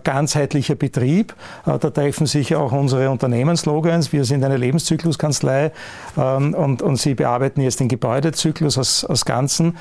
ganzheitlicher 0.05 0.75
Betrieb. 0.75 1.35
Da 1.65 1.79
treffen 1.79 2.27
sich 2.27 2.55
auch 2.57 2.73
unsere 2.73 3.11
Unternehmensslogans. 3.11 4.13
Wir 4.13 4.25
sind 4.25 4.45
eine 4.45 4.57
Lebenszykluskanzlei 4.57 5.73
ähm, 6.19 6.55
und, 6.55 6.83
und 6.83 6.97
Sie 6.97 7.15
bearbeiten 7.15 7.61
jetzt 7.61 7.81
den 7.81 7.89
Gebäudezyklus 7.89 8.77
als, 8.77 9.05
als 9.05 9.25
Ganzen. 9.25 9.77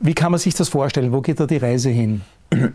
Wie 0.00 0.14
kann 0.14 0.32
man 0.32 0.38
sich 0.38 0.54
das 0.54 0.68
vorstellen? 0.68 1.12
Wo 1.12 1.20
geht 1.20 1.40
da 1.40 1.46
die 1.46 1.58
Reise 1.58 1.90
hin? 1.90 2.22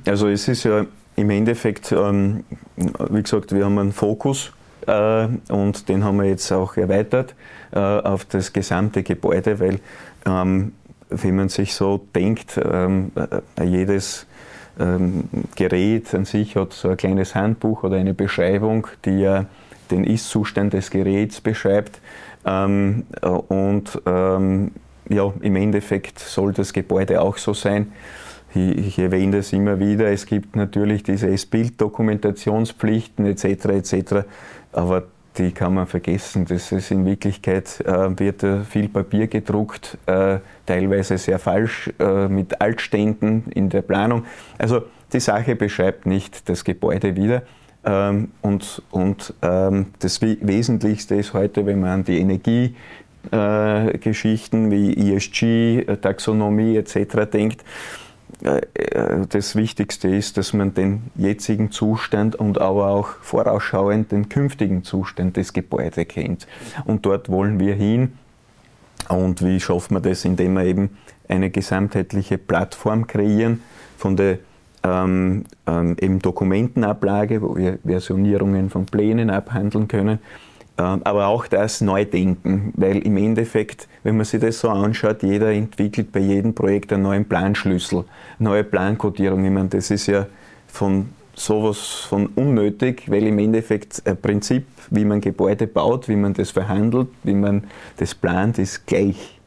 Also 0.06 0.28
es 0.28 0.48
ist 0.48 0.64
ja 0.64 0.86
im 1.16 1.30
Endeffekt, 1.30 1.92
ähm, 1.92 2.44
wie 2.76 3.22
gesagt, 3.22 3.54
wir 3.54 3.66
haben 3.66 3.78
einen 3.78 3.92
Fokus 3.92 4.52
äh, 4.88 5.28
und 5.50 5.90
den 5.90 6.04
haben 6.04 6.18
wir 6.18 6.26
jetzt 6.26 6.52
auch 6.52 6.78
erweitert 6.78 7.36
äh, 7.72 7.80
auf 7.80 8.26
das 8.26 8.54
gesamte 8.54 9.04
Gebäude, 9.04 9.60
weil 9.60 9.80
ähm, 10.26 10.74
wenn 11.22 11.36
man 11.36 11.50
sich 11.50 11.74
so 11.74 12.06
denkt, 12.16 12.60
ähm, 12.64 13.12
äh, 13.58 13.64
jedes 13.64 14.26
ähm, 14.80 15.30
Gerät 15.56 16.14
an 16.14 16.26
sich 16.26 16.56
hat 16.56 16.74
so 16.74 16.90
ein 16.90 16.98
kleines 16.98 17.36
Handbuch 17.36 17.84
oder 17.84 17.98
eine 17.98 18.14
Beschreibung, 18.14 18.88
die 19.06 19.20
ja 19.20 19.46
den 19.92 20.04
Ist-Zustand 20.04 20.74
des 20.74 20.90
Geräts 20.90 21.42
beschreibt. 21.42 22.02
Ähm, 22.46 23.06
äh, 23.22 23.28
und 23.28 24.02
ähm, 24.06 24.72
ja, 25.10 25.34
im 25.42 25.56
Endeffekt 25.56 26.20
soll 26.20 26.54
das 26.54 26.74
Gebäude 26.74 27.22
auch 27.22 27.38
so 27.38 27.54
sein. 27.54 27.92
Ich, 28.56 29.00
erwähne 29.00 29.38
das 29.38 29.52
immer 29.52 29.80
wieder. 29.80 30.12
Es 30.12 30.28
gibt 30.28 30.56
natürlich 30.56 31.02
diese 31.02 31.28
S-Bild-Dokumentationspflichten 31.28 33.26
etc. 33.26 33.46
etc. 33.66 34.28
Aber 34.72 35.06
die 35.38 35.52
kann 35.52 35.74
man 35.74 35.88
vergessen. 35.88 36.46
Das 36.46 36.72
ist 36.72 36.92
in 36.92 37.06
Wirklichkeit 37.06 37.82
äh, 37.82 38.18
wird 38.20 38.44
äh, 38.44 38.64
viel 38.64 38.88
Papier 38.90 39.28
gedruckt, 39.28 39.98
äh, 40.06 40.38
teilweise 40.66 41.18
sehr 41.18 41.40
falsch 41.40 41.90
äh, 42.00 42.28
mit 42.28 42.62
Altständen 42.62 43.46
in 43.54 43.70
der 43.70 43.82
Planung. 43.82 44.26
Also 44.58 44.84
die 45.12 45.20
Sache 45.20 45.56
beschreibt 45.56 46.06
nicht 46.06 46.48
das 46.50 46.64
Gebäude 46.64 47.16
wieder. 47.16 47.42
Ähm, 47.86 48.32
und 48.42 48.82
und 48.92 49.34
ähm, 49.42 49.88
das 50.00 50.22
Wesentlichste 50.22 51.16
ist 51.16 51.34
heute, 51.34 51.66
wenn 51.66 51.82
man 51.82 51.90
an 51.90 52.06
die 52.06 52.20
Energiegeschichten 52.20 54.72
wie 54.72 55.14
ESG, 55.14 55.84
Taxonomie 56.02 56.78
etc. 56.78 57.30
denkt, 57.32 57.62
äh, 57.62 57.64
äh, 57.64 57.66
das 59.30 59.56
Wichtigste 59.56 60.10
ist, 60.10 60.38
dass 60.38 60.54
man 60.54 60.74
den 60.74 61.04
jetzigen 61.16 61.72
Zustand 61.72 62.36
und 62.36 62.60
aber 62.60 62.90
auch 62.90 63.08
vorausschauend 63.22 64.12
den 64.12 64.28
künftigen 64.28 64.84
Zustand 64.84 65.38
des 65.38 65.54
Gebäudes 65.54 66.08
kennt. 66.10 66.48
Und 66.86 67.06
dort 67.06 67.30
wollen 67.30 67.60
wir 67.60 67.76
hin. 67.76 68.14
Und 69.08 69.44
wie 69.44 69.60
schafft 69.60 69.92
man 69.92 70.04
das? 70.04 70.26
Indem 70.26 70.56
wir 70.56 70.66
eben 70.66 70.98
eine 71.30 71.50
gesamtheitliche 71.50 72.38
Plattform 72.38 73.08
kreieren 73.08 73.62
von 73.98 74.18
der 74.18 74.40
ähm, 74.84 75.46
ähm, 75.66 75.96
eben 76.00 76.20
Dokumentenablage, 76.20 77.42
wo 77.42 77.56
wir 77.56 77.80
Versionierungen 77.86 78.70
von 78.70 78.86
Plänen 78.86 79.30
abhandeln 79.30 79.88
können, 79.88 80.20
aber 80.76 81.28
auch 81.28 81.48
das 81.48 81.82
Neudenken, 81.82 82.74
weil 82.76 82.98
im 83.00 83.18
Endeffekt, 83.18 83.88
wenn 84.04 84.18
man 84.18 84.26
sich 84.26 84.42
das 84.42 84.60
so 84.60 84.70
anschaut, 84.70 85.22
jeder 85.22 85.52
entwickelt 85.52 86.12
bei 86.12 86.20
jedem 86.20 86.56
Projekt 86.56 86.92
einen 86.92 87.04
neuen 87.04 87.26
Planschlüssel, 87.26 88.06
neue 88.40 88.64
Plankodierung. 88.64 89.46
Ich 89.46 89.52
meine, 89.52 89.70
das 89.70 89.92
ist 89.92 90.08
ja 90.08 90.26
von 90.68 91.10
sowas 91.36 92.06
von 92.10 92.28
unnötig, 92.36 93.10
weil 93.10 93.24
im 93.28 93.40
Endeffekt 93.40 94.02
ein 94.06 94.18
Prinzip, 94.18 94.66
wie 94.90 95.06
man 95.06 95.22
Gebäude 95.22 95.68
baut, 95.68 96.08
wie 96.08 96.16
man 96.16 96.34
das 96.34 96.52
verhandelt, 96.52 97.10
wie 97.24 97.34
man 97.34 97.66
das 97.98 98.16
plant, 98.16 98.58
ist 98.60 98.86
gleich. 98.86 99.40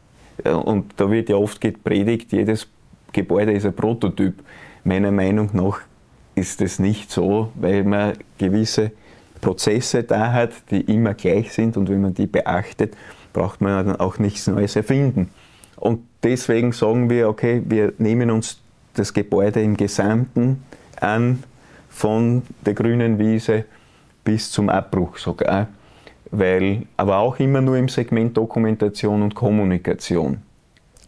Und 0.45 0.93
da 0.97 1.11
wird 1.11 1.29
ja 1.29 1.37
oft 1.37 1.61
gepredigt, 1.61 2.33
jedes 2.33 2.69
Gebäude 3.13 3.53
ist 3.53 3.67
ein 3.67 3.73
Prototyp. 3.73 4.35
Meiner 4.85 5.11
Meinung 5.11 5.51
nach 5.53 5.81
ist 6.35 6.61
das 6.61 6.79
nicht 6.79 7.11
so, 7.11 7.51
weil 7.55 7.83
man 7.85 8.13
gewisse 8.39 8.93
Prozesse 9.41 10.03
da 10.03 10.33
hat, 10.33 10.51
die 10.71 10.81
immer 10.83 11.15
gleich 11.15 11.53
sind 11.53 11.77
und 11.77 11.89
wenn 11.89 12.01
man 12.01 12.15
die 12.15 12.27
beachtet, 12.27 12.97
braucht 13.33 13.61
man 13.61 13.87
dann 13.87 13.97
auch 13.97 14.19
nichts 14.19 14.47
Neues 14.47 14.77
erfinden. 14.77 15.31
Und 15.77 16.01
deswegen 16.23 16.73
sagen 16.73 17.11
wir, 17.11 17.29
okay, 17.29 17.63
wir 17.67 17.93
nehmen 17.99 18.31
uns 18.31 18.61
das 18.95 19.13
Gebäude 19.13 19.61
im 19.63 19.77
Gesamten 19.77 20.63
an, 21.01 21.43
von 21.89 22.43
der 22.65 22.75
grünen 22.75 23.19
Wiese 23.19 23.65
bis 24.25 24.51
zum 24.51 24.69
Abbruch 24.69 25.17
sogar. 25.19 25.69
weil, 26.31 26.83
aber 26.97 27.19
auch 27.19 27.39
immer 27.39 27.61
nur 27.61 27.77
im 27.77 27.89
Segment 27.89 28.37
Dokumentation 28.37 29.23
und 29.23 29.35
Kommunikation, 29.35 30.39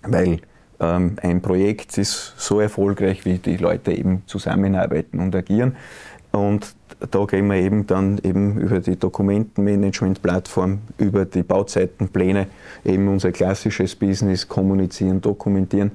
weil 0.02 0.40
ähm, 0.80 1.16
ein 1.22 1.42
Projekt 1.42 1.98
ist 1.98 2.34
so 2.36 2.60
erfolgreich, 2.60 3.24
wie 3.24 3.38
die 3.38 3.56
Leute 3.56 3.92
eben 3.92 4.22
zusammenarbeiten 4.26 5.18
und 5.20 5.34
agieren. 5.34 5.76
Und 6.30 6.74
da 7.10 7.24
gehen 7.24 7.46
wir 7.48 7.56
eben 7.56 7.86
dann 7.86 8.18
eben 8.22 8.58
über 8.58 8.80
die 8.80 8.96
Dokumentenmanagement-Plattform, 8.96 10.78
über 10.98 11.24
die 11.24 11.42
Bauzeitenpläne, 11.42 12.46
eben 12.84 13.08
unser 13.08 13.32
klassisches 13.32 13.94
Business 13.94 14.48
kommunizieren, 14.48 15.20
dokumentieren, 15.20 15.92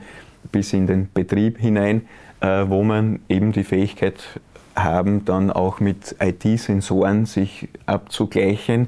bis 0.51 0.73
in 0.73 0.87
den 0.87 1.09
Betrieb 1.13 1.57
hinein, 1.57 2.03
äh, 2.41 2.65
wo 2.67 2.83
man 2.83 3.19
eben 3.29 3.51
die 3.51 3.63
Fähigkeit 3.63 4.39
haben, 4.75 5.25
dann 5.25 5.51
auch 5.51 5.79
mit 5.79 6.15
IT-Sensoren 6.19 7.25
sich 7.25 7.69
abzugleichen, 7.85 8.87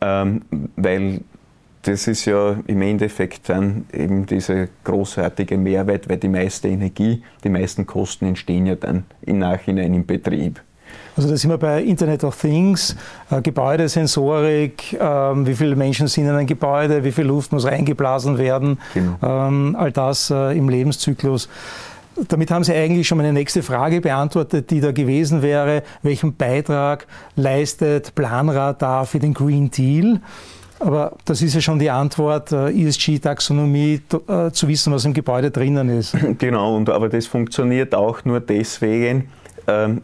ähm, 0.00 0.42
weil 0.76 1.20
das 1.82 2.06
ist 2.06 2.24
ja 2.24 2.58
im 2.66 2.82
Endeffekt 2.82 3.48
dann 3.48 3.86
eben 3.92 4.26
dieser 4.26 4.68
großartige 4.84 5.56
Mehrwert, 5.56 6.08
weil 6.08 6.18
die 6.18 6.28
meiste 6.28 6.68
Energie, 6.68 7.22
die 7.44 7.48
meisten 7.48 7.86
Kosten 7.86 8.26
entstehen 8.26 8.66
ja 8.66 8.74
dann 8.74 9.04
im 9.22 9.38
Nachhinein 9.38 9.94
im 9.94 10.04
Betrieb. 10.04 10.60
Also 11.18 11.30
da 11.30 11.36
sind 11.36 11.50
wir 11.50 11.58
bei 11.58 11.82
Internet 11.82 12.22
of 12.22 12.40
Things, 12.40 12.94
äh, 13.28 13.42
Gebäudesensorik, 13.42 14.92
äh, 14.92 15.00
wie 15.00 15.54
viele 15.56 15.74
Menschen 15.74 16.06
sind 16.06 16.26
in 16.26 16.30
einem 16.30 16.46
Gebäude, 16.46 17.02
wie 17.02 17.10
viel 17.10 17.24
Luft 17.24 17.50
muss 17.50 17.64
reingeblasen 17.64 18.38
werden, 18.38 18.78
genau. 18.94 19.18
ähm, 19.20 19.76
all 19.76 19.90
das 19.90 20.30
äh, 20.30 20.56
im 20.56 20.68
Lebenszyklus. 20.68 21.48
Damit 22.28 22.52
haben 22.52 22.62
Sie 22.62 22.72
eigentlich 22.72 23.08
schon 23.08 23.18
meine 23.18 23.32
nächste 23.32 23.64
Frage 23.64 24.00
beantwortet, 24.00 24.70
die 24.70 24.80
da 24.80 24.92
gewesen 24.92 25.42
wäre, 25.42 25.82
welchen 26.02 26.36
Beitrag 26.36 27.08
leistet 27.34 28.14
Planradar 28.14 29.04
für 29.04 29.18
den 29.18 29.34
Green 29.34 29.72
Deal? 29.72 30.20
Aber 30.78 31.16
das 31.24 31.42
ist 31.42 31.52
ja 31.52 31.60
schon 31.60 31.80
die 31.80 31.90
Antwort, 31.90 32.52
äh, 32.52 32.70
ESG-Taxonomie, 32.70 34.02
äh, 34.28 34.52
zu 34.52 34.68
wissen, 34.68 34.92
was 34.92 35.04
im 35.04 35.14
Gebäude 35.14 35.50
drinnen 35.50 35.88
ist. 35.88 36.16
Genau, 36.38 36.76
und, 36.76 36.88
aber 36.90 37.08
das 37.08 37.26
funktioniert 37.26 37.92
auch 37.92 38.24
nur 38.24 38.38
deswegen, 38.38 39.28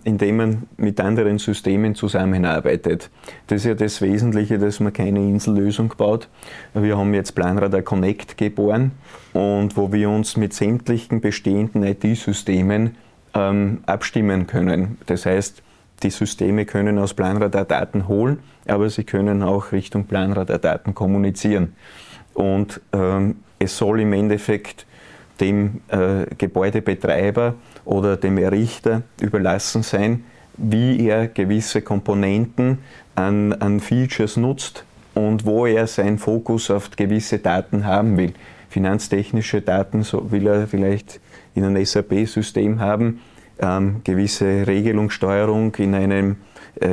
indem 0.05 0.37
man 0.37 0.63
mit 0.77 1.01
anderen 1.01 1.39
Systemen 1.39 1.95
zusammenarbeitet. 1.95 3.11
Das 3.47 3.63
ist 3.63 3.65
ja 3.65 3.75
das 3.75 4.03
Wesentliche, 4.03 4.59
dass 4.59 4.79
man 4.81 4.93
keine 4.93 5.21
Insellösung 5.21 5.95
baut. 5.97 6.29
Wir 6.75 6.99
haben 6.99 7.15
jetzt 7.15 7.35
Planradar 7.35 7.81
Connect 7.81 8.37
geboren 8.37 8.93
und 9.33 9.77
wo 9.77 9.91
wir 9.91 10.11
uns 10.11 10.37
mit 10.37 10.53
sämtlichen 10.53 11.23
bestehenden 11.23 11.83
IT-Systemen 11.83 12.97
ähm, 13.35 13.81
abstimmen 13.87 14.47
können. 14.47 14.99
Das 15.07 15.25
heißt, 15.25 15.63
die 16.03 16.11
Systeme 16.11 16.67
können 16.67 16.99
aus 16.99 17.15
Planradar 17.15 17.65
Daten 17.65 18.07
holen, 18.09 18.41
aber 18.67 18.91
sie 18.91 19.05
können 19.05 19.43
auch 19.43 19.73
Richtung 19.73 20.05
Planradar 20.05 20.59
Daten 20.59 20.95
kommunizieren. 20.95 21.75
Und 22.35 22.81
ähm, 22.93 23.37
es 23.59 23.79
soll 23.79 24.01
im 24.01 24.13
Endeffekt 24.13 24.87
dem 25.41 25.81
äh, 25.89 26.27
Gebäudebetreiber 26.37 27.55
oder 27.85 28.17
dem 28.17 28.39
Errichter 28.39 29.03
überlassen 29.21 29.83
sein, 29.83 30.25
wie 30.57 31.07
er 31.09 31.29
gewisse 31.29 31.83
Komponenten 31.83 32.79
an, 33.15 33.53
an 33.55 33.81
Features 33.81 34.37
nutzt 34.37 34.85
und 35.15 35.45
wo 35.45 35.67
er 35.67 35.87
seinen 35.87 36.19
Fokus 36.19 36.71
auf 36.71 36.91
gewisse 36.91 37.39
Daten 37.39 37.85
haben 37.85 38.17
will. 38.17 38.35
Finanztechnische 38.69 39.61
Daten 39.61 40.03
so 40.03 40.31
will 40.31 40.47
er 40.47 40.67
vielleicht 40.67 41.21
in 41.55 41.65
einem 41.65 41.85
SAP-System 41.85 42.81
haben, 42.81 43.21
ähm, 43.61 44.01
gewisse 44.03 44.67
Regelungssteuerung 44.67 45.75
in 45.77 45.95
einem 45.95 46.37
äh, 46.81 46.89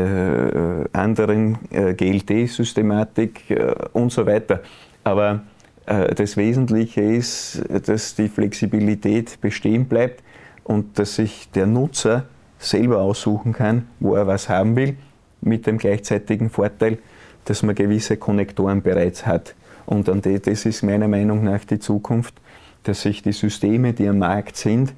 anderen 0.94 1.58
äh, 1.72 1.94
GLT-Systematik 1.94 3.50
äh, 3.50 3.74
und 3.94 4.12
so 4.12 4.26
weiter. 4.28 4.62
Aber 5.04 5.42
das 5.86 6.38
Wesentliche 6.38 7.02
ist, 7.02 7.64
dass 7.88 8.16
die 8.16 8.30
Flexibilität 8.30 9.42
bestehen 9.42 9.86
bleibt 9.86 10.22
und 10.64 10.98
dass 11.00 11.16
sich 11.16 11.50
der 11.52 11.66
Nutzer 11.66 12.26
selber 12.60 13.00
aussuchen 13.02 13.54
kann, 13.54 13.88
wo 14.00 14.16
er 14.16 14.28
was 14.28 14.48
haben 14.48 14.76
will, 14.76 14.96
mit 15.42 15.66
dem 15.66 15.78
gleichzeitigen 15.78 16.50
Vorteil, 16.50 17.00
dass 17.46 17.64
man 17.64 17.76
gewisse 17.76 18.18
Konnektoren 18.18 18.82
bereits 18.82 19.26
hat. 19.26 19.56
Und 19.86 20.08
das 20.08 20.66
ist 20.66 20.84
meiner 20.84 21.08
Meinung 21.08 21.44
nach 21.44 21.66
die 21.66 21.80
Zukunft, 21.80 22.36
dass 22.84 23.02
sich 23.02 23.22
die 23.24 23.34
Systeme, 23.34 23.94
die 23.94 24.08
am 24.08 24.20
Markt 24.20 24.56
sind, 24.56 24.94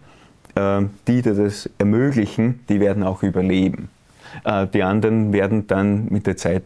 äh, 0.56 0.82
die 1.08 1.22
das 1.22 1.70
ermöglichen, 1.78 2.60
die 2.70 2.80
werden 2.80 3.04
auch 3.04 3.24
überleben. 3.24 3.90
Äh, 4.44 4.68
die 4.68 4.84
anderen 4.84 5.34
werden 5.34 5.68
dann 5.68 6.08
mit 6.10 6.28
der 6.28 6.38
Zeit 6.38 6.64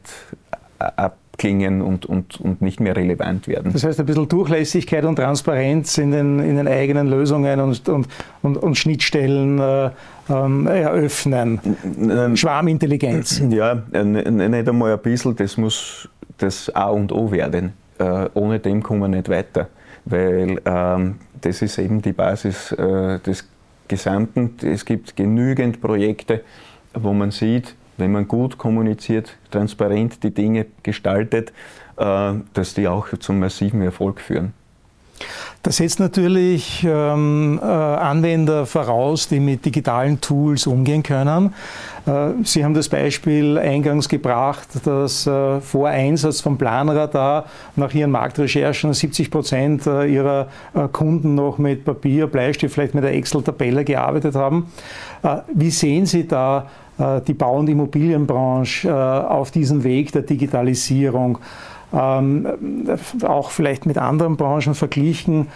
ab 0.80 1.18
klingen 1.38 1.82
und, 1.82 2.06
und, 2.06 2.40
und 2.42 2.62
nicht 2.62 2.80
mehr 2.80 2.96
relevant 2.96 3.48
werden. 3.48 3.72
Das 3.72 3.84
heißt, 3.84 4.00
ein 4.00 4.06
bisschen 4.06 4.28
Durchlässigkeit 4.28 5.06
und 5.06 5.16
Transparenz 5.16 5.98
in 5.98 6.12
den, 6.12 6.40
in 6.40 6.58
den 6.58 6.68
eigenen 6.68 7.08
Lösungen 7.08 7.60
und, 7.60 7.88
und, 7.90 8.08
und, 8.42 8.58
und 8.58 8.78
Schnittstellen 8.78 9.60
äh, 9.60 9.90
ähm, 10.30 10.68
eröffnen. 10.68 11.60
Schwarmintelligenz. 12.36 13.42
Ja, 13.50 13.76
nicht 14.04 14.70
einmal 14.70 14.94
ein 14.94 15.00
bisschen, 15.00 15.36
das 15.36 15.58
muss 15.58 16.10
das 16.38 16.74
A 16.76 16.90
und 16.90 17.12
O 17.12 17.32
werden. 17.32 17.74
Äh, 18.00 18.30
ohne 18.34 18.60
dem 18.60 18.84
kommen 18.84 19.02
wir 19.02 19.08
nicht 19.08 19.30
weiter, 19.30 19.70
weil 20.06 20.62
ähm, 20.66 21.16
das 21.42 21.62
ist 21.62 21.78
eben 21.78 22.02
die 22.02 22.14
Basis 22.14 22.72
äh, 22.74 23.20
des 23.20 23.48
Gesamten. 23.88 24.56
Es 24.64 24.86
gibt 24.86 25.16
genügend 25.16 25.82
Projekte, 25.82 26.42
wo 26.94 27.14
man 27.14 27.32
sieht, 27.32 27.76
wenn 27.98 28.12
man 28.12 28.28
gut 28.28 28.58
kommuniziert, 28.58 29.38
transparent 29.52 30.24
die 30.24 30.34
Dinge 30.34 30.68
gestaltet, 30.84 31.52
äh, 31.98 32.34
dass 32.54 32.74
die 32.74 32.88
auch 32.88 33.08
zum 33.20 33.40
massiven 33.40 33.82
Erfolg 33.82 34.22
führen. 34.22 34.54
Das 35.64 35.78
setzt 35.78 36.00
natürlich 36.00 36.86
ähm, 36.88 37.60
äh, 37.62 37.66
Anwender 37.66 38.68
voraus, 38.68 39.28
die 39.28 39.40
mit 39.40 39.66
digitalen 39.66 40.22
Tools 40.22 40.68
umgehen 40.68 41.02
können. 41.02 41.56
Äh, 42.06 42.44
Sie 42.44 42.64
haben 42.64 42.76
das 42.76 42.88
Beispiel 42.88 43.58
eingangs 43.58 44.08
gebracht, 44.08 44.68
dass 44.86 45.24
vor 45.62 45.88
Einsatz 45.88 46.42
von 46.42 46.58
Planradar 46.60 47.46
nach 47.76 47.94
Ihren 47.94 48.12
Marktrecherchen 48.12 48.94
70 48.94 49.32
Prozent 49.32 49.86
Ihrer 49.88 50.48
Kunden 50.94 51.34
noch 51.34 51.58
mit 51.58 51.84
Papier, 51.84 52.28
Bleistift, 52.28 52.76
vielleicht 52.76 52.94
mit 52.94 53.04
der 53.04 53.16
Excel-Tabelle 53.16 53.84
gearbeitet 53.84 54.36
haben. 54.36 54.72
Wie 55.54 55.72
sehen 55.72 56.06
Sie 56.06 56.28
da 56.28 56.68
die 56.98 57.34
Bau- 57.34 57.60
und 57.60 57.70
Immobilienbranche 57.70 58.90
äh, 58.90 58.92
auf 58.92 59.52
diesem 59.52 59.84
Weg 59.84 60.12
der 60.12 60.24
Digitalisierung, 60.24 61.38
ähm, 61.94 62.48
auch 63.24 63.52
vielleicht 63.52 63.86
mit 63.86 63.98
anderen 63.98 64.36
Branchen 64.36 64.74
verglichen. 64.74 65.48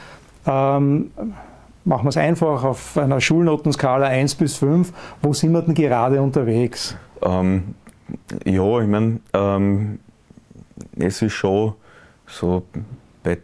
Ähm, 0.45 1.11
machen 1.83 2.05
wir 2.05 2.09
es 2.09 2.17
einfach 2.17 2.63
auf 2.63 2.97
einer 2.97 3.19
Schulnotenskala 3.19 4.07
1 4.07 4.35
bis 4.35 4.57
5. 4.57 4.93
Wo 5.21 5.33
sind 5.33 5.51
wir 5.51 5.61
denn 5.61 5.73
gerade 5.73 6.21
unterwegs? 6.21 6.95
Ähm, 7.21 7.75
ja, 8.45 8.79
ich 8.79 8.87
meine, 8.87 9.19
ähm, 9.33 9.99
es 10.97 11.21
ist 11.21 11.33
schon 11.33 11.73
so 12.27 12.63
bei 13.23 13.37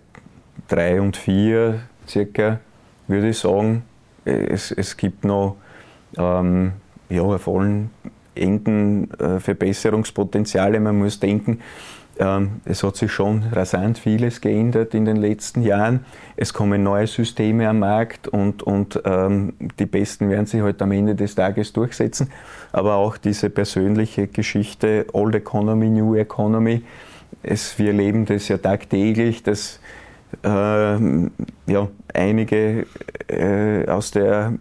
3 0.68 1.02
und 1.02 1.18
4 1.18 1.80
circa, 2.08 2.60
würde 3.08 3.30
ich 3.30 3.40
sagen. 3.40 3.84
Es, 4.26 4.72
es 4.72 4.98
gibt 4.98 5.24
noch 5.24 5.56
ähm, 6.18 6.74
ja, 7.10 7.38
vollen 7.38 7.90
engen 8.36 9.12
äh, 9.20 9.40
Verbesserungspotenziale. 9.40 10.80
Man 10.80 10.98
muss 10.98 11.20
denken, 11.20 11.60
ähm, 12.20 12.62
es 12.66 12.84
hat 12.84 12.96
sich 12.96 13.12
schon 13.12 13.44
rasant 13.52 14.00
vieles 14.00 14.42
geändert 14.42 14.94
in 14.94 15.06
den 15.06 15.18
letzten 15.18 15.62
Jahren. 15.62 16.06
Es 16.36 16.54
kommen 16.54 16.84
neue 16.84 17.08
Systeme 17.08 17.70
am 17.70 17.80
Markt 17.80 18.28
und, 18.28 18.64
und 18.64 19.02
ähm, 19.06 19.54
die 19.80 19.86
besten 19.86 20.30
werden 20.30 20.46
sich 20.46 20.62
halt 20.62 20.82
am 20.82 20.92
Ende 20.92 21.16
des 21.16 21.36
Tages 21.36 21.74
durchsetzen. 21.74 22.32
Aber 22.72 22.96
auch 22.96 23.18
diese 23.18 23.50
persönliche 23.50 24.28
Geschichte, 24.28 25.06
Old 25.14 25.36
Economy, 25.36 25.90
New 25.90 26.16
Economy, 26.16 26.84
es, 27.44 27.78
wir 27.78 27.88
erleben 27.88 28.26
das 28.26 28.48
ja 28.48 28.58
tagtäglich, 28.58 29.44
dass 29.44 29.80
äh, 30.44 30.48
ja, 30.48 31.88
einige 32.14 32.86
äh, 33.28 33.88
aus 33.88 34.12
der 34.12 34.54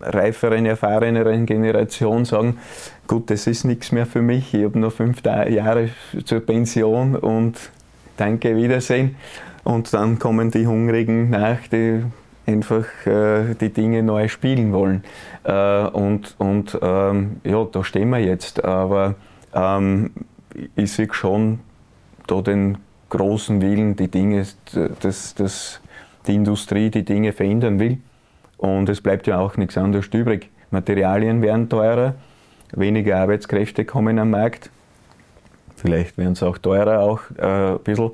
reiferen, 0.00 0.66
erfahreneren 0.66 1.46
Generation 1.46 2.24
sagen, 2.24 2.58
gut, 3.06 3.30
das 3.30 3.46
ist 3.46 3.64
nichts 3.64 3.92
mehr 3.92 4.06
für 4.06 4.22
mich, 4.22 4.54
ich 4.54 4.64
habe 4.64 4.78
noch 4.78 4.92
fünf 4.92 5.22
Jahre 5.24 5.90
zur 6.24 6.40
Pension 6.40 7.16
und 7.16 7.70
danke, 8.16 8.56
Wiedersehen. 8.56 9.16
Und 9.62 9.92
dann 9.92 10.18
kommen 10.18 10.50
die 10.50 10.66
Hungrigen 10.66 11.30
nach, 11.30 11.58
die 11.70 12.02
einfach 12.46 12.86
äh, 13.06 13.54
die 13.54 13.70
Dinge 13.70 14.02
neu 14.02 14.28
spielen 14.28 14.72
wollen. 14.72 15.04
Äh, 15.44 15.86
und 15.86 16.34
und 16.38 16.78
ähm, 16.82 17.40
ja, 17.44 17.64
da 17.64 17.84
stehen 17.84 18.10
wir 18.10 18.18
jetzt. 18.18 18.64
Aber 18.64 19.14
ähm, 19.54 20.10
ich 20.76 20.92
sehe 20.92 21.08
schon 21.12 21.60
da 22.26 22.40
den 22.40 22.78
großen 23.10 23.60
Willen, 23.60 23.96
die 23.96 24.08
Dinge, 24.08 24.46
dass, 25.00 25.34
dass 25.34 25.80
die 26.26 26.34
Industrie 26.34 26.90
die 26.90 27.04
Dinge 27.04 27.32
verändern 27.32 27.78
will. 27.78 27.98
Und 28.60 28.90
es 28.90 29.00
bleibt 29.00 29.26
ja 29.26 29.38
auch 29.38 29.56
nichts 29.56 29.78
anderes 29.78 30.08
übrig. 30.12 30.50
Materialien 30.70 31.40
werden 31.40 31.70
teurer, 31.70 32.14
weniger 32.72 33.16
Arbeitskräfte 33.16 33.86
kommen 33.86 34.18
am 34.18 34.30
Markt. 34.30 34.70
Vielleicht 35.76 36.18
werden 36.18 36.34
es 36.34 36.42
auch 36.42 36.58
teurer, 36.58 37.00
auch 37.00 37.20
äh, 37.38 37.72
ein 37.72 37.78
bisschen. 37.78 38.10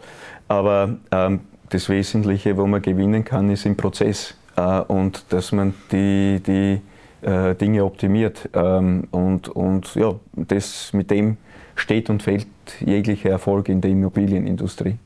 Aber 0.47 0.97
ähm, 1.11 1.41
das 1.71 1.89
Wesentliche, 1.89 2.57
wo 2.57 2.65
man 2.69 2.81
gewinnen 2.81 3.25
kann, 3.25 3.51
ist 3.51 3.67
im 3.67 3.77
Prozess 3.77 4.37
äh, 4.57 4.83
und 4.83 5.25
dass 5.31 5.51
man 5.51 5.75
die, 5.91 6.41
die 6.47 6.81
äh, 7.27 7.57
Dinge 7.57 7.85
optimiert. 7.85 8.49
Ähm, 8.55 9.09
und, 9.11 9.49
und 9.49 9.97
ja, 9.97 10.15
das 10.33 10.93
mit 10.93 11.11
dem 11.11 11.39
steht 11.75 12.09
und 12.09 12.23
fällt 12.23 12.47
jeglicher 12.79 13.31
Erfolg 13.31 13.69
in 13.69 13.81
der 13.81 13.91
Immobilienindustrie. 13.91 14.97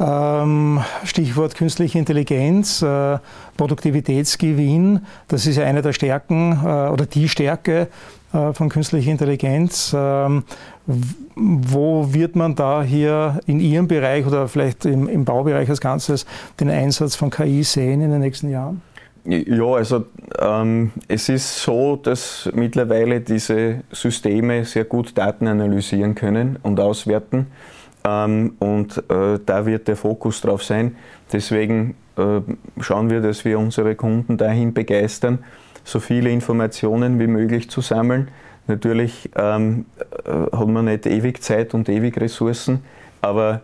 Ähm, 0.00 0.80
Stichwort 1.04 1.56
künstliche 1.56 1.98
Intelligenz, 1.98 2.82
äh, 2.82 3.18
Produktivitätsgewinn, 3.56 5.00
das 5.26 5.46
ist 5.46 5.56
ja 5.56 5.64
eine 5.64 5.82
der 5.82 5.92
Stärken 5.92 6.52
äh, 6.52 6.88
oder 6.88 7.04
die 7.04 7.28
Stärke 7.28 7.88
äh, 8.32 8.52
von 8.52 8.68
künstlicher 8.68 9.10
Intelligenz. 9.10 9.92
Ähm, 9.96 10.44
wo 10.86 12.12
wird 12.12 12.36
man 12.36 12.54
da 12.54 12.82
hier 12.82 13.40
in 13.46 13.60
Ihrem 13.60 13.88
Bereich 13.88 14.24
oder 14.24 14.48
vielleicht 14.48 14.84
im, 14.84 15.24
Baubereich 15.24 15.68
als 15.68 15.80
Ganzes 15.80 16.26
den 16.60 16.70
Einsatz 16.70 17.16
von 17.16 17.30
KI 17.30 17.62
sehen 17.62 18.00
in 18.00 18.10
den 18.10 18.20
nächsten 18.20 18.50
Jahren? 18.50 18.80
Ja, 19.24 19.66
also 19.66 20.06
ähm, 20.38 20.92
es 21.06 21.28
ist 21.28 21.58
so, 21.58 21.96
dass 21.96 22.48
mittlerweile 22.54 23.20
diese 23.20 23.80
Systeme 23.90 24.64
sehr 24.64 24.84
gut 24.84 25.18
Daten 25.18 25.46
analysieren 25.46 26.14
können 26.14 26.58
und 26.62 26.80
auswerten. 26.80 27.48
Ähm, 28.08 28.54
und 28.58 28.98
äh, 29.10 29.38
da 29.44 29.66
wird 29.66 29.88
der 29.88 29.96
Fokus 29.96 30.40
drauf 30.40 30.62
sein. 30.62 30.96
Deswegen 31.32 31.94
äh, 32.16 32.40
schauen 32.80 33.10
wir, 33.10 33.20
dass 33.20 33.44
wir 33.44 33.58
unsere 33.58 33.94
Kunden 33.94 34.36
dahin 34.36 34.72
begeistern, 34.72 35.40
so 35.84 36.00
viele 36.00 36.30
Informationen 36.30 37.18
wie 37.18 37.26
möglich 37.26 37.70
zu 37.70 37.80
sammeln. 37.80 38.28
Natürlich 38.66 39.30
ähm, 39.36 39.86
äh, 40.24 40.56
hat 40.56 40.68
man 40.68 40.86
nicht 40.86 41.06
ewig 41.06 41.42
Zeit 41.42 41.74
und 41.74 41.88
ewig 41.88 42.20
Ressourcen, 42.20 42.82
aber 43.22 43.62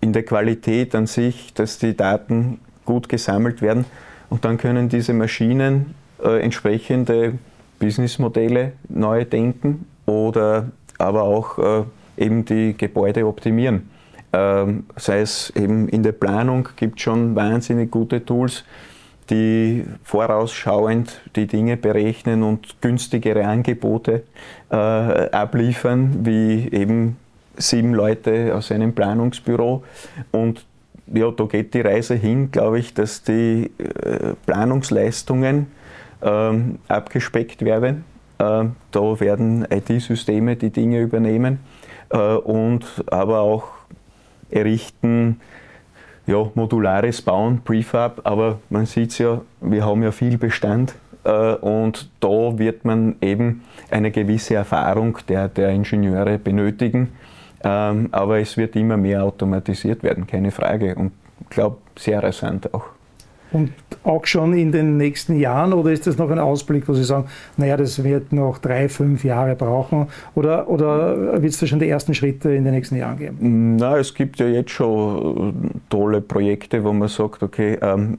in 0.00 0.12
der 0.12 0.24
Qualität 0.24 0.94
an 0.94 1.06
sich, 1.06 1.54
dass 1.54 1.78
die 1.78 1.96
Daten 1.96 2.60
gut 2.84 3.08
gesammelt 3.08 3.62
werden 3.62 3.84
und 4.28 4.44
dann 4.44 4.56
können 4.58 4.88
diese 4.88 5.12
Maschinen 5.12 5.94
äh, 6.22 6.40
entsprechende 6.40 7.34
Businessmodelle 7.78 8.72
neu 8.88 9.24
denken 9.24 9.86
oder 10.06 10.70
aber 10.98 11.22
auch 11.22 11.58
äh, 11.58 11.84
eben 12.20 12.44
die 12.44 12.76
Gebäude 12.76 13.26
optimieren. 13.26 13.90
Ähm, 14.32 14.84
sei 14.96 15.20
es 15.20 15.50
eben 15.56 15.88
in 15.88 16.02
der 16.02 16.12
Planung 16.12 16.68
gibt 16.76 16.98
es 16.98 17.02
schon 17.02 17.34
wahnsinnig 17.34 17.90
gute 17.90 18.24
Tools, 18.24 18.64
die 19.28 19.84
vorausschauend 20.04 21.20
die 21.34 21.46
Dinge 21.46 21.76
berechnen 21.76 22.42
und 22.42 22.80
günstigere 22.80 23.44
Angebote 23.46 24.24
äh, 24.70 24.74
abliefern, 24.74 26.20
wie 26.24 26.68
eben 26.70 27.16
sieben 27.56 27.94
Leute 27.94 28.54
aus 28.54 28.70
einem 28.70 28.92
Planungsbüro. 28.94 29.82
Und 30.30 30.64
ja, 31.12 31.30
da 31.30 31.44
geht 31.44 31.74
die 31.74 31.80
Reise 31.80 32.14
hin, 32.14 32.50
glaube 32.52 32.78
ich, 32.78 32.94
dass 32.94 33.22
die 33.22 33.70
äh, 33.78 34.34
Planungsleistungen 34.46 35.66
ähm, 36.22 36.78
abgespeckt 36.86 37.64
werden. 37.64 38.04
Äh, 38.38 38.64
da 38.92 39.20
werden 39.20 39.66
IT-Systeme 39.70 40.56
die 40.56 40.70
Dinge 40.70 41.00
übernehmen 41.00 41.58
und 42.16 42.84
aber 43.06 43.40
auch 43.40 43.64
errichten, 44.50 45.40
ja, 46.26 46.50
modulares 46.54 47.22
Bauen, 47.22 47.62
Prefab, 47.62 48.20
aber 48.24 48.58
man 48.68 48.86
sieht 48.86 49.10
es 49.10 49.18
ja, 49.18 49.40
wir 49.60 49.84
haben 49.84 50.02
ja 50.02 50.12
viel 50.12 50.38
Bestand 50.38 50.94
äh, 51.24 51.54
und 51.54 52.08
da 52.20 52.58
wird 52.58 52.84
man 52.84 53.16
eben 53.20 53.62
eine 53.90 54.10
gewisse 54.10 54.54
Erfahrung 54.54 55.18
der, 55.28 55.48
der 55.48 55.70
Ingenieure 55.70 56.38
benötigen. 56.38 57.12
Ähm, 57.62 58.08
aber 58.12 58.38
es 58.38 58.56
wird 58.56 58.74
immer 58.76 58.96
mehr 58.96 59.22
automatisiert 59.24 60.02
werden, 60.02 60.26
keine 60.26 60.50
Frage. 60.50 60.94
Und 60.94 61.12
ich 61.40 61.50
glaube, 61.50 61.76
sehr 61.96 62.22
rasant 62.22 62.72
auch. 62.72 62.84
Und 63.52 63.72
auch 64.04 64.26
schon 64.26 64.54
in 64.54 64.72
den 64.72 64.96
nächsten 64.96 65.38
Jahren 65.38 65.72
oder 65.72 65.90
ist 65.90 66.06
das 66.06 66.16
noch 66.16 66.30
ein 66.30 66.38
Ausblick, 66.38 66.88
wo 66.88 66.94
Sie 66.94 67.04
sagen, 67.04 67.26
naja, 67.56 67.76
das 67.76 68.02
wird 68.02 68.32
noch 68.32 68.58
drei, 68.58 68.88
fünf 68.88 69.24
Jahre 69.24 69.56
brauchen 69.56 70.06
oder, 70.34 70.68
oder 70.68 71.42
wird 71.42 71.52
es 71.52 71.58
da 71.58 71.66
schon 71.66 71.80
die 71.80 71.88
ersten 71.88 72.14
Schritte 72.14 72.52
in 72.52 72.64
den 72.64 72.74
nächsten 72.74 72.96
Jahren 72.96 73.18
geben? 73.18 73.76
Na, 73.76 73.98
es 73.98 74.14
gibt 74.14 74.38
ja 74.38 74.46
jetzt 74.46 74.70
schon 74.70 75.50
äh, 75.50 75.78
tolle 75.90 76.20
Projekte, 76.20 76.82
wo 76.84 76.92
man 76.92 77.08
sagt, 77.08 77.42
okay, 77.42 77.78
ähm, 77.82 78.18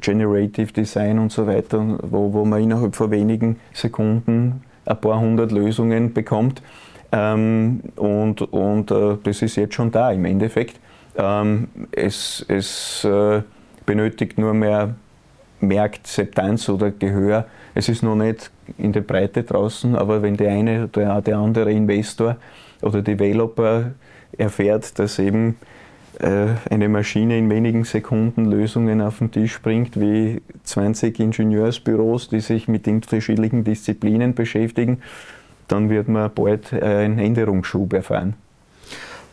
Generative 0.00 0.72
Design 0.72 1.18
und 1.18 1.32
so 1.32 1.46
weiter, 1.46 1.98
wo, 2.02 2.32
wo 2.32 2.44
man 2.44 2.62
innerhalb 2.62 2.94
von 2.94 3.10
wenigen 3.10 3.56
Sekunden 3.72 4.62
ein 4.86 5.00
paar 5.00 5.20
hundert 5.20 5.52
Lösungen 5.52 6.12
bekommt. 6.12 6.62
Ähm, 7.12 7.80
und 7.96 8.42
und 8.52 8.90
äh, 8.90 9.16
das 9.22 9.42
ist 9.42 9.56
jetzt 9.56 9.74
schon 9.74 9.90
da 9.90 10.12
im 10.12 10.24
Endeffekt. 10.24 10.78
Ähm, 11.16 11.68
es 11.90 12.44
es 12.48 13.04
äh, 13.04 13.42
benötigt 13.88 14.36
nur 14.36 14.52
mehr, 14.52 14.94
Akzeptanz 15.62 16.68
oder 16.68 16.90
Gehör. 16.90 17.46
Es 17.74 17.88
ist 17.88 18.02
noch 18.02 18.16
nicht 18.16 18.50
in 18.76 18.92
der 18.92 19.00
Breite 19.00 19.44
draußen, 19.44 19.96
aber 19.96 20.20
wenn 20.20 20.36
der 20.36 20.52
eine 20.52 20.84
oder 20.84 21.22
der 21.22 21.38
andere 21.38 21.72
Investor 21.72 22.36
oder 22.82 23.00
Developer 23.00 23.92
erfährt, 24.36 24.98
dass 24.98 25.18
eben 25.18 25.56
äh, 26.20 26.48
eine 26.68 26.90
Maschine 26.90 27.38
in 27.38 27.48
wenigen 27.48 27.84
Sekunden 27.84 28.44
Lösungen 28.44 29.00
auf 29.00 29.18
den 29.18 29.30
Tisch 29.30 29.60
bringt, 29.62 29.98
wie 29.98 30.42
20 30.64 31.18
Ingenieursbüros, 31.18 32.28
die 32.28 32.40
sich 32.40 32.68
mit 32.68 32.86
unterschiedlichen 32.86 33.64
Disziplinen 33.64 34.34
beschäftigen, 34.34 34.98
dann 35.66 35.88
wird 35.88 36.08
man 36.08 36.30
bald 36.34 36.74
einen 36.74 37.18
Änderungsschub 37.18 37.94
erfahren. 37.94 38.34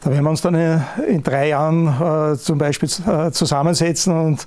Da 0.05 0.11
werden 0.11 0.23
wir 0.23 0.29
uns 0.29 0.41
dann 0.41 0.53
äh, 0.53 0.79
in 1.07 1.23
drei 1.23 1.49
Jahren 1.49 1.87
äh, 1.87 2.37
zum 2.37 2.59
Beispiel 2.59 2.87
äh, 3.07 3.31
zusammensetzen 3.31 4.13
und 4.13 4.45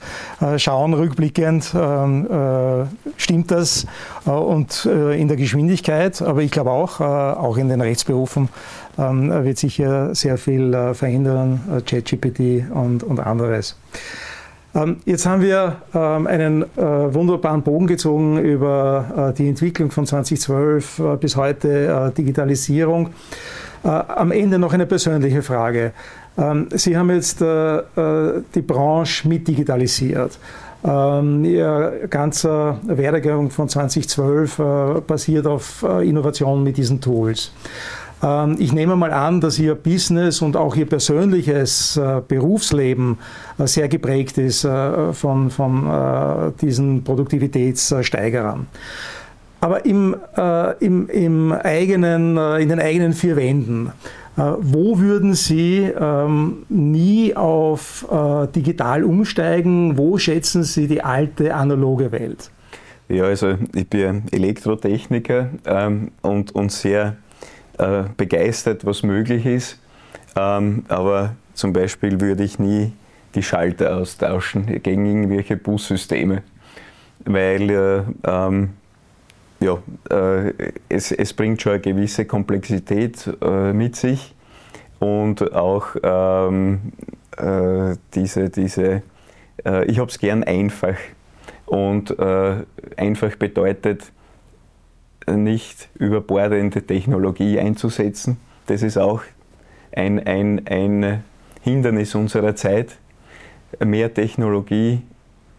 schauen 0.57 0.95
rückblickend, 0.95 1.75
ähm, 1.75 2.29
äh, 2.31 2.85
stimmt 3.17 3.51
das 3.51 3.87
und 4.25 4.85
in 4.85 5.27
der 5.27 5.37
Geschwindigkeit, 5.37 6.23
aber 6.23 6.43
ich 6.43 6.51
glaube 6.51 6.71
auch, 6.71 7.01
auch 7.01 7.57
in 7.57 7.69
den 7.69 7.81
Rechtsberufen 7.81 8.51
ähm, 8.99 9.45
wird 9.45 9.59
sich 9.59 9.83
sehr 10.13 10.39
viel 10.39 10.95
verändern, 10.95 11.83
ChatGPT 11.87 12.71
und, 12.71 13.03
und 13.03 13.21
anderes. 13.21 13.77
Ähm, 14.75 14.99
jetzt 15.07 15.25
haben 15.27 15.41
wir 15.41 15.79
einen 15.93 16.67
wunderbaren 16.77 17.63
Bogen 17.63 17.87
gezogen 17.87 18.39
über 18.39 19.33
die 19.39 19.49
Entwicklung 19.49 19.91
von 19.91 20.07
2012 20.07 21.03
bis 21.21 21.37
heute, 21.37 22.13
Digitalisierung. 22.17 23.11
Äh, 23.85 23.89
am 23.89 24.33
Ende 24.33 24.59
noch 24.59 24.73
eine 24.73 24.87
persönliche 24.87 25.43
Frage. 25.43 25.93
Ähm, 26.37 26.69
Sie 26.73 26.97
haben 26.97 27.11
jetzt 27.11 27.41
äh, 27.41 27.79
äh, 27.79 28.43
die 28.55 28.63
Branche 28.63 29.29
mit 29.29 29.47
digitalisiert. 29.47 30.39
Ähm, 30.85 31.45
Ihr 31.45 32.07
ganzer 32.09 32.79
Werdegang 32.85 33.51
von 33.51 33.69
2012 33.69 34.61
basiert 35.07 35.47
auf 35.47 35.85
Innovation 36.03 36.63
mit 36.63 36.77
diesen 36.77 37.01
Tools. 37.01 37.53
Ähm, 38.23 38.57
ich 38.59 38.73
nehme 38.73 38.95
mal 38.97 39.13
an, 39.13 39.41
dass 39.41 39.59
Ihr 39.59 39.75
Business 39.75 40.41
und 40.41 40.57
auch 40.57 40.77
Ihr 40.77 40.87
persönliches 40.87 42.01
Berufsleben 42.29 43.19
sehr 43.59 43.89
geprägt 43.89 44.39
ist 44.39 44.67
von, 45.13 45.51
von 45.51 46.53
diesen 46.61 47.03
Produktivitätssteigerern. 47.03 48.67
Aber 49.61 49.85
im, 49.85 50.17
äh, 50.37 50.85
im, 50.85 51.09
im 51.09 51.53
eigenen, 51.53 52.37
äh, 52.37 52.59
in 52.59 52.69
den 52.69 52.81
eigenen 52.81 53.13
vier 53.13 53.37
Wänden, 53.37 53.93
äh, 54.37 54.43
wo 54.59 55.01
würden 55.01 55.35
Sie 55.35 55.81
ähm, 55.81 56.65
nie 56.69 57.35
auf 57.35 58.07
äh, 58.11 58.47
digital 58.49 59.03
umsteigen? 59.03 59.99
Wo 59.99 60.17
schätzen 60.17 60.63
Sie 60.63 60.87
die 60.87 61.03
alte 61.03 61.55
analoge 61.55 62.13
Welt? 62.13 62.51
Ja, 63.09 63.25
also 63.25 63.57
ich 63.75 63.89
bin 63.89 64.25
Elektrotechniker 64.31 65.49
ähm, 65.65 66.13
und, 66.23 66.55
und 66.55 66.71
sehr 66.71 67.17
äh, 67.79 68.05
begeistert, 68.17 68.85
was 68.85 69.03
möglich 69.03 69.45
ist. 69.45 69.81
Ähm, 70.37 70.85
aber 70.89 71.35
zum 71.55 71.73
Beispiel 71.73 72.21
würde 72.21 72.45
ich 72.45 72.59
nie 72.61 72.93
die 73.35 73.43
Schalter 73.43 73.97
austauschen 73.97 74.67
gegen 74.83 75.07
irgendwelche 75.07 75.57
Bussysteme, 75.57 76.43
weil 77.25 77.71
äh, 77.71 78.03
ähm, 78.25 78.71
ja, 79.61 79.79
äh, 80.11 80.53
es, 80.89 81.13
es 81.13 81.33
bringt 81.33 81.63
schon 81.63 81.73
eine 81.73 81.81
gewisse 81.81 82.25
Komplexität 82.25 83.29
äh, 83.41 83.73
mit 83.73 83.97
sich 83.97 84.35
und 84.99 85.53
auch 85.53 85.97
ähm, 86.03 86.93
äh, 87.37 87.97
diese, 88.15 88.51
diese 88.51 89.03
äh, 89.65 89.85
ich 89.87 89.99
habe 89.99 90.11
es 90.11 90.19
gern 90.19 90.45
einfach 90.45 90.97
und 91.67 92.19
äh, 92.19 92.57
einfach 92.97 93.37
bedeutet 93.37 94.13
nicht 95.27 95.89
überbordende 95.95 96.83
Technologie 96.83 97.59
einzusetzen. 97.59 98.39
Das 98.67 98.83
ist 98.83 98.97
auch 98.97 99.23
ein, 99.93 100.27
ein, 100.27 100.67
ein 100.67 101.25
Hindernis 101.61 102.15
unserer 102.15 102.57
Zeit. 102.57 102.97
Mehr 103.85 104.15
Technologie 104.15 105.03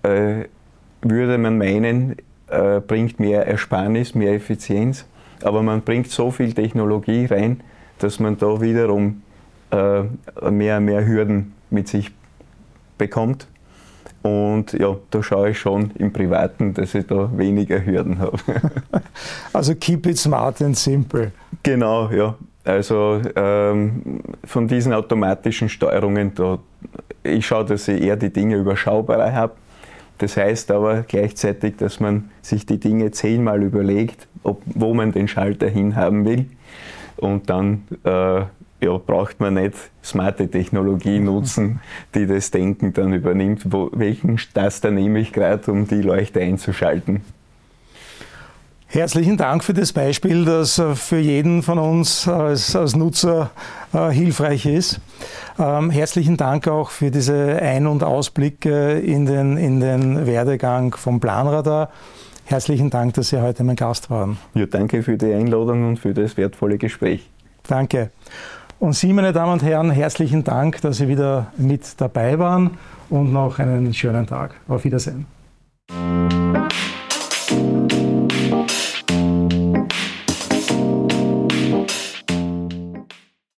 äh, 0.01 0.45
würde 1.01 1.37
man 1.37 1.57
meinen, 1.59 2.15
äh, 2.49 2.81
bringt 2.85 3.19
mehr 3.19 3.47
Ersparnis, 3.47 4.15
mehr 4.15 4.33
Effizienz, 4.33 5.05
aber 5.43 5.61
man 5.61 5.81
bringt 5.81 6.09
so 6.09 6.31
viel 6.31 6.53
Technologie 6.53 7.25
rein, 7.25 7.61
dass 7.99 8.19
man 8.19 8.37
da 8.37 8.61
wiederum 8.61 9.21
äh, 9.71 10.03
mehr 10.49 10.77
und 10.77 10.85
mehr 10.85 11.05
Hürden 11.05 11.53
mit 11.69 11.87
sich 11.87 12.11
bekommt. 12.97 13.47
Und 14.21 14.73
ja, 14.73 14.97
da 15.11 15.23
schaue 15.23 15.51
ich 15.51 15.59
schon 15.59 15.91
im 15.97 16.11
Privaten, 16.11 16.73
dass 16.73 16.93
ich 16.93 17.07
da 17.07 17.29
weniger 17.37 17.85
Hürden 17.85 18.19
habe. 18.19 18.37
Also 19.53 19.75
keep 19.75 20.05
it 20.05 20.17
smart 20.17 20.61
and 20.61 20.77
simple. 20.77 21.31
Genau, 21.63 22.09
ja. 22.09 22.35
Also 22.63 23.21
ähm, 23.35 24.21
von 24.43 24.67
diesen 24.67 24.93
automatischen 24.93 25.69
Steuerungen, 25.69 26.33
da, 26.35 26.59
ich 27.23 27.45
schaue, 27.45 27.65
dass 27.65 27.87
ich 27.87 28.01
eher 28.01 28.15
die 28.15 28.31
Dinge 28.31 28.57
überschaubarer 28.57 29.33
habe. 29.33 29.53
Das 30.19 30.37
heißt 30.37 30.69
aber 30.71 31.03
gleichzeitig, 31.03 31.77
dass 31.77 31.99
man 31.99 32.29
sich 32.41 32.65
die 32.65 32.79
Dinge 32.79 33.11
zehnmal 33.11 33.63
überlegt, 33.63 34.27
ob, 34.43 34.61
wo 34.65 34.93
man 34.93 35.11
den 35.11 35.27
Schalter 35.27 35.67
hinhaben 35.67 36.25
will. 36.25 36.45
Und 37.17 37.49
dann 37.49 37.83
äh, 38.03 38.41
ja, 38.81 38.97
braucht 38.97 39.39
man 39.39 39.55
nicht 39.55 39.75
smarte 40.03 40.49
Technologie 40.49 41.19
nutzen, 41.19 41.79
die 42.13 42.27
das 42.27 42.51
Denken 42.51 42.93
dann 42.93 43.13
übernimmt. 43.13 43.71
Wo, 43.71 43.89
welchen 43.93 44.37
Taster 44.53 44.91
nehme 44.91 45.19
ich 45.19 45.31
gerade, 45.33 45.71
um 45.71 45.87
die 45.87 46.01
Leuchte 46.01 46.41
einzuschalten? 46.41 47.21
Herzlichen 48.91 49.37
Dank 49.37 49.63
für 49.63 49.75
das 49.75 49.93
Beispiel, 49.93 50.45
das 50.45 50.79
äh, 50.79 50.95
für 50.95 51.19
jeden 51.19 51.61
von 51.61 51.77
uns 51.77 52.27
als, 52.27 52.75
als 52.75 52.95
Nutzer 52.95 53.51
äh, 53.93 54.09
hilfreich 54.09 54.65
ist. 54.65 54.99
Ähm, 55.59 55.91
herzlichen 55.91 56.37
Dank 56.37 56.67
auch 56.67 56.89
für 56.89 57.11
diese 57.11 57.59
Ein- 57.61 57.85
und 57.85 58.03
Ausblicke 58.03 58.93
in 58.93 59.27
den, 59.27 59.57
in 59.57 59.79
den 59.79 60.25
Werdegang 60.25 60.95
vom 60.95 61.19
Planradar. 61.19 61.91
Herzlichen 62.45 62.89
Dank, 62.89 63.13
dass 63.13 63.29
Sie 63.29 63.39
heute 63.39 63.63
mein 63.63 63.75
Gast 63.75 64.09
waren. 64.09 64.39
Ja, 64.55 64.65
danke 64.65 65.03
für 65.03 65.17
die 65.17 65.33
Einladung 65.33 65.87
und 65.87 65.97
für 65.99 66.15
das 66.15 66.35
wertvolle 66.35 66.79
Gespräch. 66.79 67.29
Danke. 67.67 68.09
Und 68.79 68.93
Sie, 68.93 69.13
meine 69.13 69.33
Damen 69.33 69.53
und 69.53 69.61
Herren, 69.61 69.91
herzlichen 69.91 70.43
Dank, 70.43 70.81
dass 70.81 70.97
Sie 70.97 71.07
wieder 71.07 71.53
mit 71.57 71.83
dabei 72.01 72.39
waren 72.39 72.71
und 73.11 73.31
noch 73.31 73.59
einen 73.59 73.93
schönen 73.93 74.25
Tag. 74.25 74.55
Auf 74.67 74.83
Wiedersehen. 74.83 75.27